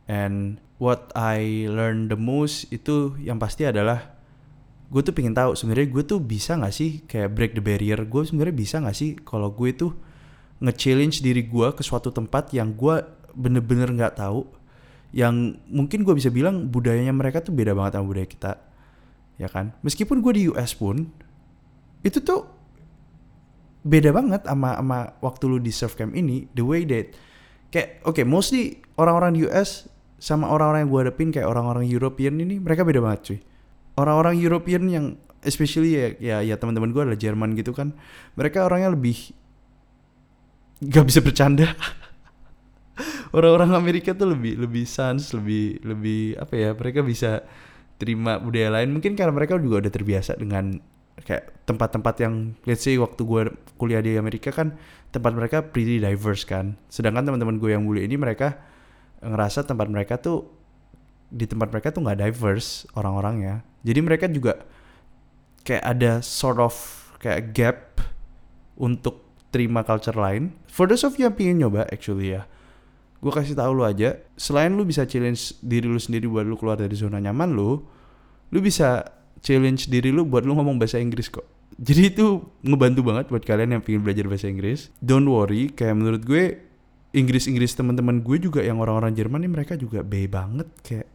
And 0.04 0.60
what 0.76 1.08
I 1.16 1.64
learn 1.70 2.12
the 2.12 2.18
most 2.18 2.68
itu 2.68 3.16
yang 3.22 3.40
pasti 3.40 3.64
adalah 3.64 4.12
gue 4.92 5.00
tuh 5.00 5.16
pengen 5.16 5.32
tahu 5.32 5.56
sebenarnya 5.56 5.88
gue 5.90 6.04
tuh 6.04 6.20
bisa 6.20 6.60
nggak 6.60 6.74
sih 6.74 6.90
kayak 7.08 7.32
break 7.32 7.52
the 7.56 7.64
barrier? 7.64 7.98
Gue 8.04 8.28
sebenarnya 8.28 8.54
bisa 8.54 8.76
nggak 8.84 8.96
sih 8.96 9.16
kalau 9.24 9.50
gue 9.50 9.72
tuh 9.72 9.92
nge-challenge 10.60 11.24
diri 11.24 11.42
gue 11.48 11.68
ke 11.74 11.82
suatu 11.82 12.12
tempat 12.12 12.52
yang 12.52 12.76
gue 12.76 13.00
bener-bener 13.32 13.90
nggak 13.90 14.20
tahu? 14.20 14.44
Yang 15.14 15.62
mungkin 15.70 16.02
gue 16.04 16.14
bisa 16.14 16.28
bilang 16.28 16.68
budayanya 16.68 17.14
mereka 17.14 17.40
tuh 17.40 17.54
beda 17.54 17.72
banget 17.72 17.96
sama 17.96 18.06
budaya 18.06 18.28
kita 18.28 18.52
ya 19.40 19.48
kan? 19.50 19.74
Meskipun 19.82 20.22
gue 20.22 20.32
di 20.36 20.42
US 20.52 20.76
pun 20.78 21.10
itu 22.04 22.20
tuh 22.20 22.46
beda 23.84 24.12
banget 24.16 24.44
sama 24.48 24.80
sama 24.80 24.98
waktu 25.20 25.44
lu 25.44 25.58
di 25.60 25.72
surf 25.72 25.96
camp 25.96 26.16
ini 26.16 26.48
the 26.56 26.64
way 26.64 26.88
that 26.88 27.12
kayak 27.68 28.00
oke 28.04 28.16
okay, 28.16 28.24
mostly 28.24 28.80
orang-orang 28.96 29.36
US 29.48 29.88
sama 30.24 30.48
orang-orang 30.48 30.88
yang 30.88 30.90
gue 30.90 31.00
hadapin 31.04 31.28
kayak 31.34 31.48
orang-orang 31.50 31.84
European 31.84 32.40
ini 32.40 32.56
mereka 32.56 32.80
beda 32.80 33.04
banget 33.04 33.20
cuy. 33.28 33.38
Orang-orang 34.00 34.40
European 34.40 34.82
yang 34.88 35.06
especially 35.44 35.92
ya 35.92 36.06
ya, 36.16 36.36
ya 36.40 36.56
teman-teman 36.56 36.96
gue 36.96 37.02
adalah 37.04 37.20
Jerman 37.20 37.52
gitu 37.60 37.76
kan 37.76 37.92
mereka 38.32 38.64
orangnya 38.64 38.96
lebih 38.96 39.36
gak 40.80 41.04
bisa 41.04 41.20
bercanda. 41.20 41.76
Orang-orang 43.36 43.76
Amerika 43.76 44.16
tuh 44.16 44.32
lebih 44.32 44.56
lebih 44.56 44.88
sans 44.88 45.34
lebih 45.36 45.82
lebih 45.84 46.40
apa 46.40 46.54
ya 46.56 46.70
mereka 46.72 47.04
bisa 47.04 47.44
terima 48.00 48.40
budaya 48.40 48.80
lain. 48.80 48.96
Mungkin 48.96 49.12
karena 49.12 49.34
mereka 49.34 49.60
juga 49.60 49.84
udah 49.84 49.92
terbiasa 49.92 50.40
dengan 50.40 50.78
kayak 51.22 51.54
tempat-tempat 51.62 52.14
yang 52.26 52.58
let's 52.66 52.82
say 52.82 52.98
waktu 52.98 53.22
gue 53.22 53.42
kuliah 53.78 54.02
di 54.02 54.18
Amerika 54.18 54.50
kan 54.50 54.74
tempat 55.14 55.30
mereka 55.30 55.62
pretty 55.62 56.02
diverse 56.02 56.42
kan 56.42 56.74
sedangkan 56.90 57.30
teman-teman 57.30 57.62
gue 57.62 57.70
yang 57.70 57.86
bule 57.86 58.02
ini 58.02 58.18
mereka 58.18 58.58
ngerasa 59.22 59.62
tempat 59.62 59.86
mereka 59.86 60.18
tuh 60.18 60.50
di 61.30 61.46
tempat 61.46 61.70
mereka 61.70 61.94
tuh 61.94 62.02
nggak 62.02 62.18
diverse 62.18 62.90
orang-orangnya 62.98 63.62
jadi 63.86 64.00
mereka 64.02 64.26
juga 64.26 64.66
kayak 65.64 65.84
ada 65.84 66.18
sort 66.20 66.58
of 66.58 66.74
kayak 67.22 67.56
gap 67.56 67.78
untuk 68.76 69.24
terima 69.54 69.86
culture 69.86 70.14
lain. 70.14 70.50
For 70.66 70.90
those 70.90 71.06
of 71.06 71.14
you 71.14 71.30
yang 71.30 71.38
pengen 71.38 71.62
nyoba 71.62 71.86
actually 71.88 72.34
ya, 72.34 72.44
gue 73.22 73.32
kasih 73.32 73.54
tahu 73.54 73.70
lu 73.70 73.86
aja. 73.86 74.18
Selain 74.34 74.74
lu 74.74 74.82
bisa 74.82 75.06
challenge 75.06 75.54
diri 75.62 75.86
lu 75.86 75.96
sendiri 75.96 76.26
buat 76.26 76.42
lu 76.42 76.58
keluar 76.60 76.76
dari 76.76 76.92
zona 76.98 77.22
nyaman 77.22 77.54
lu, 77.54 77.80
lu 78.50 78.58
bisa 78.58 79.06
challenge 79.44 79.92
diri 79.92 80.08
lu 80.08 80.24
buat 80.24 80.42
lu 80.48 80.56
ngomong 80.56 80.80
bahasa 80.80 80.96
Inggris 80.96 81.28
kok. 81.28 81.44
Jadi 81.76 82.16
itu 82.16 82.40
ngebantu 82.64 83.00
banget 83.04 83.28
buat 83.28 83.44
kalian 83.44 83.76
yang 83.78 83.82
pengen 83.84 84.00
belajar 84.00 84.24
bahasa 84.24 84.48
Inggris. 84.48 84.88
Don't 85.04 85.28
worry, 85.28 85.68
kayak 85.74 85.94
menurut 86.00 86.22
gue 86.24 86.64
Inggris-Inggris 87.14 87.78
teman-teman 87.78 88.18
gue 88.24 88.42
juga 88.42 88.58
yang 88.64 88.82
orang-orang 88.82 89.14
Jerman 89.14 89.46
ini 89.46 89.50
mereka 89.54 89.78
juga 89.78 90.02
B 90.02 90.26
banget 90.26 90.66
kayak 90.82 91.06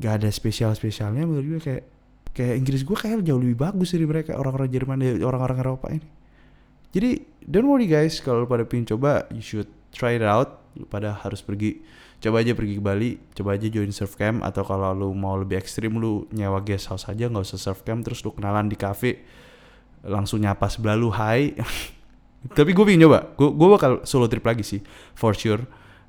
gak 0.00 0.24
ada 0.24 0.28
spesial 0.32 0.72
spesialnya 0.72 1.28
menurut 1.28 1.46
gue 1.56 1.60
kayak 1.60 1.84
kayak 2.32 2.54
Inggris 2.56 2.80
gue 2.80 2.96
kayak 2.96 3.20
jauh 3.20 3.36
lebih 3.36 3.60
bagus 3.60 3.92
dari 3.92 4.08
mereka 4.08 4.40
orang-orang 4.40 4.72
Jerman 4.72 4.98
orang-orang 5.20 5.58
Eropa 5.60 5.86
ini 5.92 6.08
jadi 6.96 7.20
don't 7.44 7.68
worry 7.68 7.84
guys 7.84 8.24
kalau 8.24 8.48
pada 8.48 8.64
pengen 8.64 8.88
coba 8.96 9.28
you 9.36 9.44
should 9.44 9.68
try 9.92 10.16
it 10.16 10.24
out 10.24 10.64
lu 10.72 10.88
pada 10.88 11.12
harus 11.12 11.44
pergi 11.44 11.84
coba 12.22 12.38
aja 12.38 12.54
pergi 12.54 12.78
ke 12.78 12.82
Bali 12.82 13.10
coba 13.34 13.58
aja 13.58 13.66
join 13.66 13.90
surf 13.90 14.14
camp 14.14 14.46
atau 14.46 14.62
kalau 14.62 14.94
lu 14.94 15.10
mau 15.10 15.34
lebih 15.34 15.58
ekstrim 15.58 15.98
lu 15.98 16.30
nyewa 16.30 16.62
guest 16.62 16.86
house 16.88 17.10
aja 17.10 17.26
nggak 17.26 17.42
usah 17.42 17.58
surf 17.58 17.82
camp 17.82 18.06
terus 18.06 18.22
lu 18.22 18.30
kenalan 18.30 18.70
di 18.70 18.78
cafe 18.78 19.26
langsung 20.06 20.38
nyapa 20.38 20.70
sebelah 20.70 20.94
lu 20.94 21.10
hai 21.10 21.50
Tapi 22.50 22.74
gue 22.74 22.82
pengen 22.82 23.06
nyoba. 23.06 23.38
Gue 23.38 23.54
gue 23.54 23.68
bakal 23.70 23.92
solo 24.02 24.26
trip 24.26 24.42
lagi 24.42 24.66
sih, 24.66 24.82
for 25.14 25.30
sure. 25.30 25.62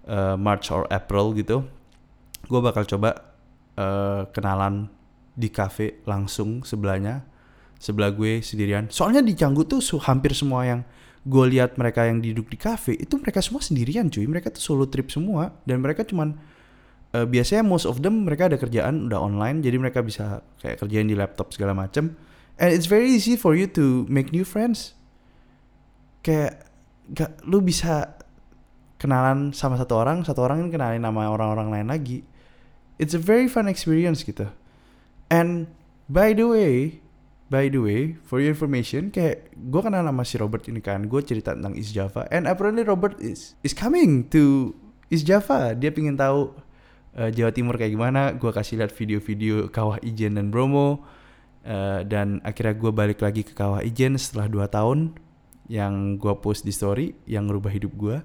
Uh, 0.04 0.36
March 0.36 0.74
or 0.74 0.90
April 0.90 1.32
gitu. 1.38 1.62
Gue 2.50 2.60
bakal 2.60 2.90
coba 2.90 3.38
uh, 3.78 4.26
kenalan 4.34 4.90
di 5.38 5.54
cafe 5.54 6.02
langsung 6.10 6.66
sebelahnya, 6.66 7.24
sebelah 7.78 8.10
gue 8.12 8.42
sendirian. 8.42 8.90
Soalnya 8.90 9.22
di 9.22 9.38
Canggu 9.38 9.64
tuh 9.64 9.80
hampir 10.02 10.34
semua 10.34 10.66
yang 10.66 10.82
gue 11.24 11.46
lihat 11.56 11.80
mereka 11.80 12.04
yang 12.04 12.20
duduk 12.20 12.52
di 12.52 12.60
cafe 12.60 13.00
itu 13.00 13.16
mereka 13.16 13.40
semua 13.40 13.64
sendirian 13.64 14.12
cuy. 14.12 14.28
Mereka 14.28 14.52
tuh 14.52 14.60
solo 14.60 14.86
trip 14.92 15.08
semua. 15.08 15.56
Dan 15.64 15.80
mereka 15.80 16.04
cuman 16.04 16.36
uh, 17.16 17.24
biasanya 17.24 17.64
most 17.64 17.88
of 17.88 18.04
them 18.04 18.28
mereka 18.28 18.52
ada 18.52 18.60
kerjaan 18.60 19.08
udah 19.08 19.20
online 19.24 19.64
jadi 19.64 19.80
mereka 19.80 20.04
bisa 20.04 20.44
kayak 20.60 20.84
kerjain 20.84 21.08
di 21.08 21.16
laptop 21.16 21.56
segala 21.56 21.72
macem. 21.72 22.20
And 22.60 22.70
it's 22.76 22.86
very 22.86 23.10
easy 23.10 23.40
for 23.40 23.56
you 23.56 23.66
to 23.80 24.04
make 24.12 24.36
new 24.36 24.44
friends. 24.44 24.94
Kayak 26.24 26.68
gak 27.12 27.40
lu 27.48 27.64
bisa 27.64 28.20
kenalan 29.00 29.52
sama 29.52 29.76
satu 29.76 30.00
orang 30.00 30.24
satu 30.24 30.48
orang 30.48 30.68
kan 30.68 30.80
kenalin 30.80 31.04
nama 31.04 31.32
orang-orang 31.32 31.72
lain 31.72 31.88
lagi. 31.88 32.24
It's 33.00 33.16
a 33.16 33.20
very 33.20 33.48
fun 33.48 33.72
experience 33.72 34.24
gitu. 34.28 34.52
And 35.32 35.72
by 36.12 36.36
the 36.36 36.48
way 36.52 37.03
by 37.54 37.70
the 37.70 37.78
way 37.78 38.18
for 38.26 38.42
your 38.42 38.50
information 38.50 39.14
kayak 39.14 39.54
gue 39.54 39.82
kenal 39.86 40.02
sama 40.02 40.26
si 40.26 40.42
Robert 40.42 40.66
ini 40.66 40.82
kan 40.82 41.06
gue 41.06 41.22
cerita 41.22 41.54
tentang 41.54 41.78
East 41.78 41.94
Java 41.94 42.26
and 42.34 42.50
apparently 42.50 42.82
Robert 42.82 43.22
is 43.22 43.54
is 43.62 43.78
coming 43.78 44.26
to 44.34 44.74
East 45.14 45.30
Java. 45.30 45.78
Dia 45.78 45.94
pingin 45.94 46.18
tahu 46.18 46.50
uh, 47.14 47.30
Jawa 47.30 47.54
Timur 47.54 47.78
kayak 47.78 47.94
gimana. 47.94 48.34
Gue 48.34 48.50
kasih 48.50 48.82
lihat 48.82 48.90
video-video 48.98 49.70
Kawah 49.70 50.02
Ijen 50.02 50.42
dan 50.42 50.50
Bromo 50.50 51.06
uh, 51.70 52.02
dan 52.02 52.42
akhirnya 52.42 52.74
gue 52.74 52.90
balik 52.90 53.22
lagi 53.22 53.46
ke 53.46 53.54
Kawah 53.54 53.86
Ijen 53.86 54.18
setelah 54.18 54.50
2 54.50 54.66
tahun 54.74 55.00
yang 55.70 56.18
gue 56.18 56.34
post 56.42 56.66
di 56.66 56.74
story 56.74 57.14
yang 57.30 57.48
ngerubah 57.48 57.72
hidup 57.72 57.94
gue 57.94 58.18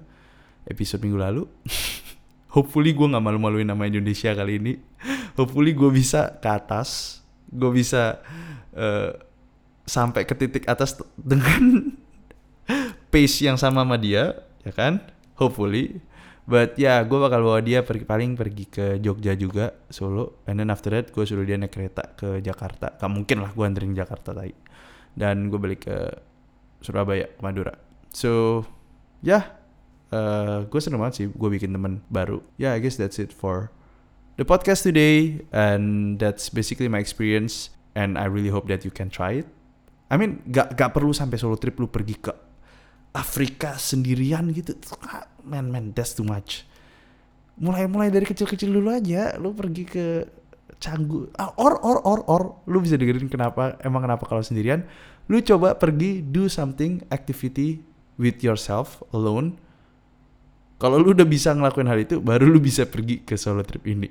episode 0.65 1.05
minggu 1.05 1.21
lalu. 1.21 1.43
Hopefully 2.57 2.97
gue 2.97 3.05
nggak 3.05 3.21
malu-maluin 3.21 3.69
nama 3.69 3.85
Indonesia 3.85 4.33
kali 4.33 4.57
ini. 4.57 4.73
Hopefully 5.37 5.77
gue 5.77 5.93
bisa 5.93 6.41
ke 6.41 6.49
atas. 6.49 7.21
Gue 7.49 7.69
bisa 7.73 8.21
uh, 8.79 9.11
sampai 9.83 10.23
ke 10.23 10.31
titik 10.39 10.63
atas 10.71 10.95
dengan 11.19 11.91
pace 13.11 13.43
yang 13.43 13.59
sama 13.59 13.83
sama 13.83 13.99
dia 13.99 14.39
ya 14.63 14.71
kan 14.71 15.03
hopefully 15.35 15.99
But 16.49 16.81
ya, 16.81 16.97
yeah, 16.97 16.99
gue 17.05 17.19
bakal 17.21 17.45
bawa 17.45 17.61
dia 17.61 17.85
pergi, 17.85 18.09
paling 18.09 18.33
pergi 18.33 18.65
ke 18.65 18.85
Jogja 18.97 19.37
juga, 19.37 19.69
Solo. 19.93 20.41
And 20.49 20.57
then 20.57 20.73
after 20.73 20.89
that, 20.89 21.13
gue 21.13 21.21
suruh 21.21 21.45
dia 21.45 21.61
naik 21.61 21.69
kereta 21.69 22.17
ke 22.17 22.41
Jakarta. 22.41 22.97
Gak 22.97 23.05
mungkin 23.05 23.45
lah 23.45 23.53
gue 23.53 23.61
anterin 23.61 23.93
Jakarta 23.93 24.33
tadi. 24.33 24.57
Dan 25.13 25.53
gue 25.53 25.61
balik 25.61 25.85
ke 25.85 26.09
Surabaya, 26.81 27.29
Madura. 27.45 27.77
So, 28.09 28.65
ya, 29.21 29.29
yeah, 29.29 29.43
uh, 30.09 30.65
gue 30.65 30.81
seneng 30.81 31.05
banget 31.05 31.21
sih 31.21 31.25
gue 31.29 31.49
bikin 31.53 31.69
temen 31.69 32.01
baru. 32.09 32.41
Ya, 32.57 32.65
yeah, 32.65 32.71
I 32.73 32.81
guess 32.81 32.97
that's 32.97 33.21
it 33.21 33.29
for 33.29 33.69
the 34.41 34.45
podcast 34.47 34.89
today. 34.89 35.45
And 35.53 36.17
that's 36.17 36.49
basically 36.49 36.89
my 36.89 36.97
experience. 36.97 37.69
And 37.97 38.17
I 38.17 38.29
really 38.29 38.53
hope 38.53 38.69
that 38.69 38.85
you 38.85 38.93
can 38.93 39.09
try 39.09 39.41
it. 39.41 39.47
I 40.09 40.17
mean, 40.17 40.41
gak, 40.49 40.73
gak 40.73 40.93
perlu 40.93 41.13
sampai 41.13 41.37
solo 41.37 41.57
trip 41.57 41.77
lu 41.77 41.89
pergi 41.89 42.17
ke 42.17 42.33
Afrika 43.13 43.77
sendirian 43.77 44.49
gitu. 44.53 44.77
Man 45.45 45.69
man 45.73 45.93
that's 45.93 46.13
too 46.13 46.25
much. 46.25 46.65
Mulai 47.59 47.89
mulai 47.89 48.09
dari 48.13 48.25
kecil-kecil 48.25 48.69
dulu 48.69 48.89
aja 48.93 49.37
lu 49.37 49.53
pergi 49.53 49.83
ke 49.85 50.05
Canggu. 50.79 51.27
Ah, 51.35 51.51
or 51.59 51.75
or 51.83 51.99
or 52.07 52.19
or 52.29 52.43
lu 52.69 52.79
bisa 52.79 52.95
dengerin 52.95 53.27
kenapa 53.27 53.75
emang 53.83 54.05
kenapa 54.05 54.23
kalau 54.29 54.39
sendirian. 54.39 54.87
Lu 55.29 55.41
coba 55.43 55.77
pergi 55.77 56.23
do 56.25 56.49
something 56.49 57.03
activity 57.13 57.83
with 58.15 58.41
yourself 58.41 59.03
alone. 59.11 59.59
Kalau 60.79 60.95
lu 60.95 61.11
udah 61.11 61.27
bisa 61.27 61.51
ngelakuin 61.51 61.89
hal 61.91 61.99
itu 61.99 62.23
baru 62.23 62.47
lu 62.47 62.63
bisa 62.63 62.87
pergi 62.87 63.21
ke 63.27 63.35
solo 63.35 63.61
trip 63.61 63.83
ini. 63.83 64.07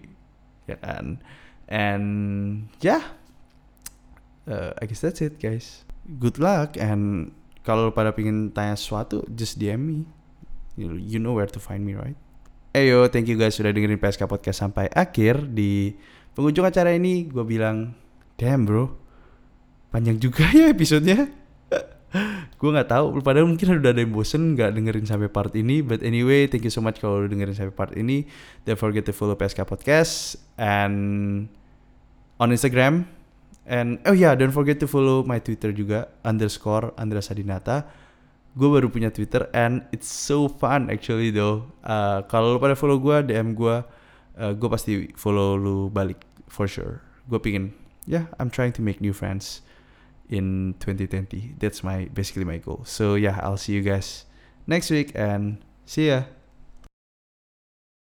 Ya 0.69 0.77
kan? 0.77 1.19
And 1.67 2.07
yeah 2.85 3.17
uh, 4.48 4.72
I 4.80 4.88
guess 4.88 5.04
that's 5.04 5.20
it 5.20 5.37
guys. 5.37 5.84
Good 6.08 6.40
luck 6.40 6.80
and 6.80 7.37
kalau 7.62 7.92
pada 7.92 8.16
pingin 8.16 8.48
tanya 8.56 8.74
sesuatu 8.74 9.28
just 9.37 9.61
DM 9.61 9.80
me. 9.84 9.98
You, 10.78 11.18
know 11.18 11.34
where 11.34 11.50
to 11.50 11.61
find 11.61 11.82
me 11.84 11.98
right? 11.98 12.16
Eyo 12.72 13.11
thank 13.11 13.26
you 13.26 13.37
guys 13.37 13.58
sudah 13.58 13.74
dengerin 13.74 14.00
PSK 14.00 14.24
Podcast 14.24 14.64
sampai 14.64 14.88
akhir. 14.94 15.52
Di 15.52 15.92
penghujung 16.32 16.64
acara 16.64 16.94
ini 16.94 17.28
gue 17.28 17.44
bilang 17.44 17.92
damn 18.40 18.64
bro. 18.64 18.94
Panjang 19.92 20.16
juga 20.16 20.48
ya 20.58 20.72
episodenya. 20.72 21.28
Gue 22.58 22.72
nggak 22.72 22.88
tahu 22.88 23.20
padahal 23.20 23.44
mungkin 23.44 23.68
udah 23.78 23.92
ada 23.92 24.00
yang 24.00 24.16
bosen 24.16 24.56
nggak 24.56 24.72
dengerin 24.72 25.04
sampai 25.04 25.28
part 25.28 25.52
ini. 25.52 25.84
But 25.84 26.00
anyway 26.00 26.48
thank 26.48 26.64
you 26.64 26.72
so 26.72 26.80
much 26.80 27.04
kalau 27.04 27.20
udah 27.24 27.30
dengerin 27.32 27.52
sampai 27.52 27.74
part 27.76 27.92
ini. 27.96 28.24
Don't 28.64 28.80
forget 28.80 29.04
to 29.08 29.12
follow 29.12 29.37
PSK 29.37 29.68
Podcast 29.68 30.40
and 30.56 31.48
on 32.40 32.48
Instagram 32.48 33.17
And 33.68 34.00
oh 34.09 34.16
ya, 34.16 34.33
yeah, 34.33 34.35
don't 34.35 34.57
forget 34.57 34.81
to 34.81 34.88
follow 34.88 35.20
my 35.28 35.44
Twitter 35.44 35.76
juga 35.76 36.09
underscore 36.24 36.96
Andra 36.96 37.20
Sadinata. 37.20 37.85
Gue 38.57 38.72
baru 38.72 38.88
punya 38.88 39.12
Twitter 39.12 39.44
and 39.52 39.85
it's 39.92 40.09
so 40.09 40.48
fun 40.48 40.88
actually 40.88 41.28
though. 41.28 41.68
Uh, 41.85 42.24
kalau 42.33 42.57
lu 42.57 42.59
pada 42.59 42.72
follow 42.72 42.96
gue, 42.96 43.28
DM 43.28 43.52
gue, 43.52 43.76
uh, 44.40 44.52
gue 44.57 44.68
pasti 44.72 45.12
follow 45.20 45.61
lu 45.61 45.92
balik 45.92 46.24
for 46.48 46.64
sure. 46.64 47.04
Gue 47.28 47.37
pingin, 47.38 47.76
yeah, 48.09 48.33
I'm 48.40 48.48
trying 48.48 48.72
to 48.72 48.81
make 48.81 49.04
new 49.04 49.12
friends 49.12 49.61
in 50.33 50.72
2020. 50.81 51.61
That's 51.61 51.85
my 51.85 52.09
basically 52.16 52.48
my 52.48 52.57
goal. 52.57 52.88
So 52.88 53.20
yeah, 53.20 53.37
I'll 53.44 53.61
see 53.61 53.76
you 53.76 53.85
guys 53.85 54.24
next 54.64 54.88
week 54.88 55.12
and 55.12 55.61
see 55.85 56.09
ya. 56.09 56.24